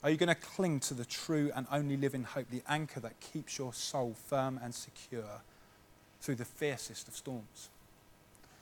Are 0.05 0.11
you 0.11 0.17
going 0.17 0.29
to 0.29 0.37
cling 0.37 0.79
to 0.81 0.95
the 0.95 1.05
true 1.05 1.51
and 1.57 1.67
only 1.73 1.97
living 1.97 2.23
hope, 2.23 2.47
the 2.49 2.63
anchor 2.69 3.01
that 3.01 3.19
keeps 3.19 3.59
your 3.59 3.73
soul 3.75 4.15
firm 4.29 4.61
and 4.63 4.73
secure 4.73 5.41
through 6.21 6.37
the 6.37 6.45
fiercest 6.45 7.09
of 7.09 7.17
storms? 7.17 7.71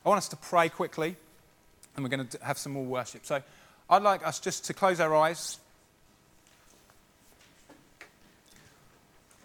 I 0.06 0.08
want 0.08 0.16
us 0.16 0.28
to 0.28 0.36
pray 0.36 0.70
quickly, 0.70 1.16
and 1.95 2.05
we're 2.05 2.09
going 2.09 2.26
to 2.26 2.38
have 2.45 2.59
some 2.59 2.72
more 2.72 2.84
worship. 2.84 3.24
So 3.26 3.43
I'd 3.88 4.03
like 4.03 4.26
us 4.26 4.40
just 4.40 4.64
to 4.66 4.74
close 4.74 5.01
our 5.01 5.14
eyes. 5.14 5.59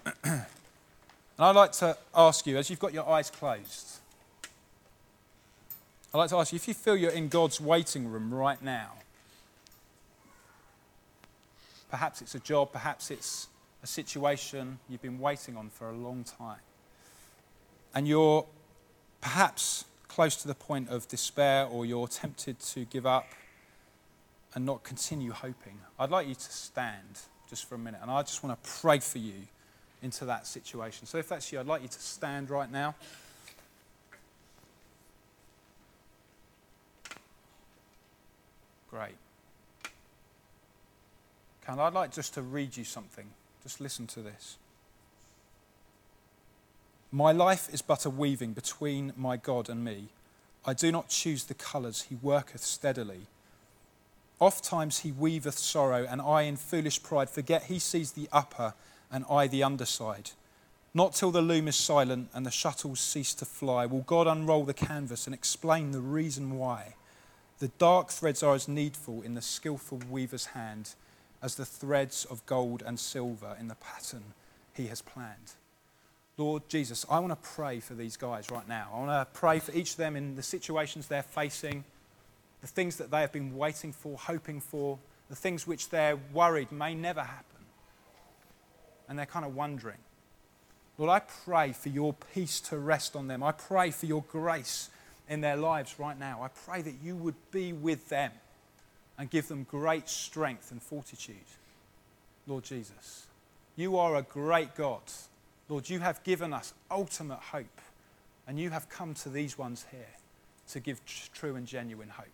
and 0.23 0.45
I'd 1.37 1.55
like 1.55 1.73
to 1.73 1.97
ask 2.15 2.47
you, 2.47 2.57
as 2.57 2.69
you've 2.69 2.79
got 2.79 2.93
your 2.93 3.07
eyes 3.07 3.29
closed, 3.29 3.97
I'd 6.13 6.17
like 6.17 6.29
to 6.29 6.37
ask 6.37 6.53
you 6.53 6.55
if 6.55 6.67
you 6.67 6.73
feel 6.73 6.95
you're 6.95 7.11
in 7.11 7.27
God's 7.27 7.59
waiting 7.59 8.09
room 8.09 8.33
right 8.33 8.61
now. 8.61 8.91
Perhaps 11.91 12.21
it's 12.21 12.35
a 12.35 12.39
job, 12.39 12.71
perhaps 12.71 13.11
it's 13.11 13.47
a 13.83 13.87
situation 13.87 14.79
you've 14.89 15.01
been 15.01 15.19
waiting 15.19 15.55
on 15.57 15.69
for 15.69 15.89
a 15.89 15.93
long 15.93 16.23
time. 16.23 16.59
And 17.93 18.07
you're 18.07 18.45
perhaps 19.21 19.85
close 20.07 20.35
to 20.37 20.47
the 20.47 20.55
point 20.55 20.89
of 20.89 21.07
despair 21.07 21.65
or 21.65 21.85
you're 21.85 22.07
tempted 22.07 22.59
to 22.59 22.85
give 22.85 23.05
up 23.05 23.27
and 24.53 24.65
not 24.65 24.83
continue 24.83 25.31
hoping. 25.31 25.79
I'd 25.99 26.09
like 26.09 26.27
you 26.27 26.35
to 26.35 26.51
stand 26.51 27.21
just 27.49 27.67
for 27.67 27.75
a 27.75 27.77
minute 27.77 27.99
and 28.01 28.09
I 28.09 28.21
just 28.21 28.43
want 28.43 28.61
to 28.61 28.69
pray 28.69 28.99
for 28.99 29.19
you 29.19 29.33
into 30.01 30.25
that 30.25 30.47
situation. 30.47 31.07
So 31.07 31.17
if 31.17 31.29
that's 31.29 31.51
you, 31.51 31.59
I'd 31.59 31.65
like 31.65 31.81
you 31.81 31.87
to 31.87 31.99
stand 31.99 32.49
right 32.49 32.71
now. 32.71 32.95
Great. 38.89 39.15
And 41.67 41.81
I'd 41.81 41.93
like 41.93 42.11
just 42.13 42.33
to 42.35 42.41
read 42.41 42.77
you 42.77 42.85
something. 42.85 43.25
Just 43.61 43.81
listen 43.81 44.07
to 44.07 44.21
this. 44.21 44.57
My 47.11 47.31
life 47.31 47.73
is 47.73 47.81
but 47.81 48.05
a 48.05 48.09
weaving 48.09 48.51
between 48.51 49.13
my 49.15 49.37
God 49.37 49.69
and 49.69 49.83
me. 49.83 50.09
I 50.65 50.73
do 50.73 50.91
not 50.91 51.07
choose 51.07 51.45
the 51.45 51.53
colours, 51.53 52.07
he 52.09 52.15
worketh 52.15 52.61
steadily. 52.61 53.27
Oft 54.39 54.63
times 54.63 54.99
he 54.99 55.13
weaveth 55.13 55.57
sorrow, 55.57 56.05
and 56.07 56.21
I 56.21 56.41
in 56.41 56.57
foolish 56.57 57.01
pride 57.01 57.29
forget 57.29 57.63
he 57.63 57.79
sees 57.79 58.11
the 58.11 58.27
upper 58.33 58.73
and 59.09 59.23
I 59.29 59.47
the 59.47 59.63
underside. 59.63 60.31
Not 60.93 61.13
till 61.13 61.31
the 61.31 61.41
loom 61.41 61.69
is 61.69 61.77
silent 61.77 62.29
and 62.33 62.45
the 62.45 62.51
shuttles 62.51 62.99
cease 62.99 63.33
to 63.35 63.45
fly 63.45 63.85
will 63.85 64.01
God 64.01 64.27
unroll 64.27 64.65
the 64.65 64.73
canvas 64.73 65.27
and 65.27 65.33
explain 65.33 65.91
the 65.91 66.01
reason 66.01 66.57
why. 66.57 66.95
The 67.59 67.69
dark 67.79 68.09
threads 68.09 68.43
are 68.43 68.53
as 68.53 68.67
needful 68.67 69.21
in 69.21 69.33
the 69.33 69.41
skilful 69.41 70.01
weaver's 70.09 70.47
hand 70.47 70.95
as 71.41 71.55
the 71.55 71.65
threads 71.65 72.25
of 72.25 72.45
gold 72.45 72.83
and 72.85 72.99
silver 72.99 73.55
in 73.59 73.69
the 73.69 73.75
pattern 73.75 74.33
he 74.73 74.87
has 74.87 75.01
planned. 75.01 75.53
Lord 76.37 76.69
Jesus, 76.69 77.03
I 77.09 77.17
want 77.19 77.31
to 77.31 77.49
pray 77.49 77.79
for 77.79 77.95
these 77.95 78.15
guys 78.15 78.51
right 78.51 78.67
now. 78.67 78.89
I 78.93 78.99
want 78.99 79.09
to 79.09 79.39
pray 79.39 79.57
for 79.57 79.71
each 79.71 79.91
of 79.91 79.97
them 79.97 80.15
in 80.15 80.35
the 80.35 80.43
situations 80.43 81.07
they're 81.07 81.23
facing, 81.23 81.83
the 82.61 82.67
things 82.67 82.97
that 82.97 83.09
they 83.09 83.21
have 83.21 83.31
been 83.31 83.57
waiting 83.57 83.91
for, 83.91 84.17
hoping 84.17 84.61
for, 84.61 84.99
the 85.29 85.35
things 85.35 85.65
which 85.65 85.89
they're 85.89 86.17
worried 86.31 86.71
may 86.71 86.93
never 86.93 87.21
happen. 87.21 87.43
And 89.09 89.17
they're 89.17 89.25
kind 89.25 89.45
of 89.45 89.55
wondering. 89.55 89.97
Lord, 90.99 91.09
I 91.09 91.19
pray 91.19 91.73
for 91.73 91.89
your 91.89 92.13
peace 92.33 92.59
to 92.61 92.77
rest 92.77 93.15
on 93.15 93.27
them. 93.27 93.41
I 93.41 93.51
pray 93.51 93.89
for 93.89 94.05
your 94.05 94.23
grace 94.29 94.89
in 95.27 95.41
their 95.41 95.57
lives 95.57 95.95
right 95.97 96.17
now. 96.19 96.41
I 96.43 96.49
pray 96.49 96.83
that 96.83 96.95
you 97.03 97.15
would 97.15 97.35
be 97.51 97.73
with 97.73 98.09
them 98.09 98.31
and 99.17 99.29
give 99.29 99.47
them 99.47 99.63
great 99.63 100.07
strength 100.07 100.71
and 100.71 100.81
fortitude. 100.81 101.35
Lord 102.45 102.63
Jesus, 102.63 103.25
you 103.75 103.97
are 103.97 104.15
a 104.15 104.21
great 104.21 104.75
God. 104.75 105.01
Lord, 105.69 105.89
you 105.89 105.99
have 105.99 106.23
given 106.23 106.53
us 106.53 106.73
ultimate 106.89 107.39
hope, 107.39 107.81
and 108.47 108.59
you 108.59 108.69
have 108.69 108.89
come 108.89 109.13
to 109.15 109.29
these 109.29 109.57
ones 109.57 109.85
here 109.91 110.15
to 110.69 110.79
give 110.79 111.01
true 111.33 111.55
and 111.55 111.67
genuine 111.67 112.09
hope. 112.09 112.27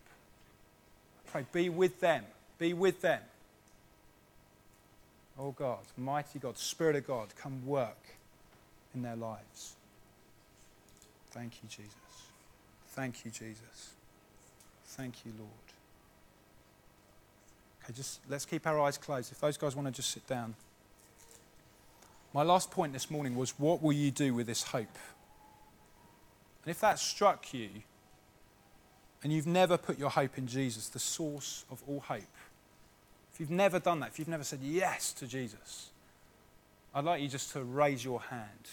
I 1.27 1.29
pray, 1.31 1.45
be 1.51 1.69
with 1.69 1.99
them. 1.99 2.25
Be 2.59 2.73
with 2.73 3.01
them. 3.01 3.21
Oh 5.38 5.51
God, 5.51 5.79
mighty 5.97 6.38
God, 6.38 6.57
Spirit 6.57 6.95
of 6.95 7.07
God, 7.07 7.29
come 7.36 7.65
work 7.65 7.97
in 8.93 9.01
their 9.01 9.15
lives. 9.15 9.75
Thank 11.31 11.53
you, 11.63 11.69
Jesus. 11.69 11.93
Thank 12.89 13.25
you, 13.25 13.31
Jesus. 13.31 13.93
Thank 14.86 15.25
you, 15.25 15.34
Lord. 15.39 15.49
Okay, 17.84 17.93
just 17.93 18.19
let's 18.29 18.45
keep 18.45 18.67
our 18.67 18.79
eyes 18.79 18.99
closed. 18.99 19.31
If 19.31 19.41
those 19.41 19.57
guys 19.57 19.75
want 19.75 19.88
to 19.88 19.91
just 19.91 20.11
sit 20.11 20.27
down. 20.27 20.53
My 22.34 22.41
last 22.41 22.71
point 22.71 22.93
this 22.93 23.11
morning 23.11 23.36
was 23.36 23.51
what 23.59 23.81
will 23.81 23.93
you 23.93 24.09
do 24.09 24.34
with 24.34 24.47
this 24.47 24.63
hope? 24.63 24.97
And 26.63 26.71
if 26.71 26.79
that 26.81 26.97
struck 26.97 27.53
you, 27.53 27.69
and 29.23 29.31
you've 29.31 29.47
never 29.47 29.77
put 29.77 29.99
your 29.99 30.09
hope 30.09 30.38
in 30.38 30.47
Jesus, 30.47 30.89
the 30.89 30.99
source 30.99 31.63
of 31.69 31.81
all 31.88 31.99
hope, 31.99 32.23
if 33.34 33.39
you've 33.39 33.51
never 33.51 33.79
done 33.79 33.99
that, 33.99 34.09
if 34.09 34.19
you've 34.19 34.27
never 34.27 34.43
said 34.43 34.59
yes 34.61 35.13
to 35.13 35.27
Jesus, 35.27 35.91
I'd 36.93 37.05
like 37.05 37.21
you 37.21 37.27
just 37.27 37.51
to 37.53 37.63
raise 37.63 38.03
your 38.03 38.21
hand 38.21 38.67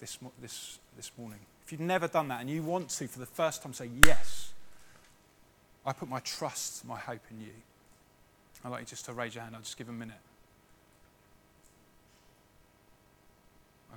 this, 0.00 0.18
this, 0.40 0.78
this 0.96 1.12
morning. 1.16 1.40
If 1.64 1.72
you've 1.72 1.80
never 1.80 2.08
done 2.08 2.28
that 2.28 2.40
and 2.40 2.50
you 2.50 2.62
want 2.62 2.90
to, 2.90 3.08
for 3.08 3.20
the 3.20 3.26
first 3.26 3.62
time, 3.62 3.72
say, 3.72 3.88
Yes, 4.04 4.52
I 5.86 5.92
put 5.92 6.08
my 6.08 6.20
trust, 6.20 6.84
my 6.84 6.98
hope 6.98 7.22
in 7.30 7.40
you. 7.40 7.52
I'd 8.64 8.70
like 8.70 8.80
you 8.80 8.86
just 8.86 9.04
to 9.06 9.12
raise 9.12 9.34
your 9.34 9.44
hand. 9.44 9.54
I'll 9.54 9.62
just 9.62 9.76
give 9.76 9.88
a 9.88 9.92
minute. 9.92 10.16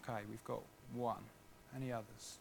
Okay, 0.08 0.22
we've 0.30 0.44
got 0.44 0.62
one. 0.94 1.24
Any 1.76 1.92
others? 1.92 2.38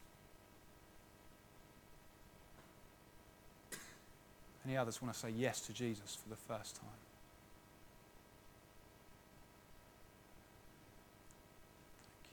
Any 4.65 4.77
others 4.77 5.01
want 5.01 5.13
to 5.13 5.19
say 5.19 5.29
yes 5.29 5.61
to 5.61 5.73
Jesus 5.73 6.15
for 6.21 6.29
the 6.29 6.35
first 6.35 6.75
time? 6.75 6.89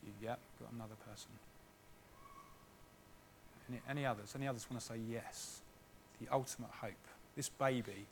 Thank 0.03 0.15
you. 0.21 0.29
Yep, 0.29 0.39
got 0.61 0.73
another 0.73 0.95
person. 1.11 1.29
Any, 3.69 3.81
any 3.89 4.07
others? 4.07 4.35
Any 4.37 4.47
others 4.47 4.67
want 4.71 4.81
to 4.81 4.87
say 4.87 4.97
yes? 5.11 5.61
The 6.21 6.33
ultimate 6.33 6.71
hope. 6.81 6.93
This 7.37 7.49
baby 7.49 8.07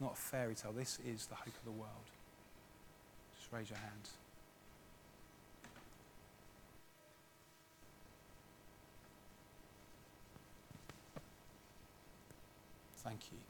not 0.00 0.12
a 0.12 0.16
fairy 0.16 0.54
tale. 0.54 0.72
This 0.72 0.98
is 1.06 1.26
the 1.26 1.34
hope 1.34 1.48
of 1.48 1.64
the 1.64 1.70
world. 1.72 2.08
Just 3.38 3.52
raise 3.52 3.68
your 3.68 3.78
hands. 3.78 4.12
Thank 13.02 13.32
you. 13.32 13.49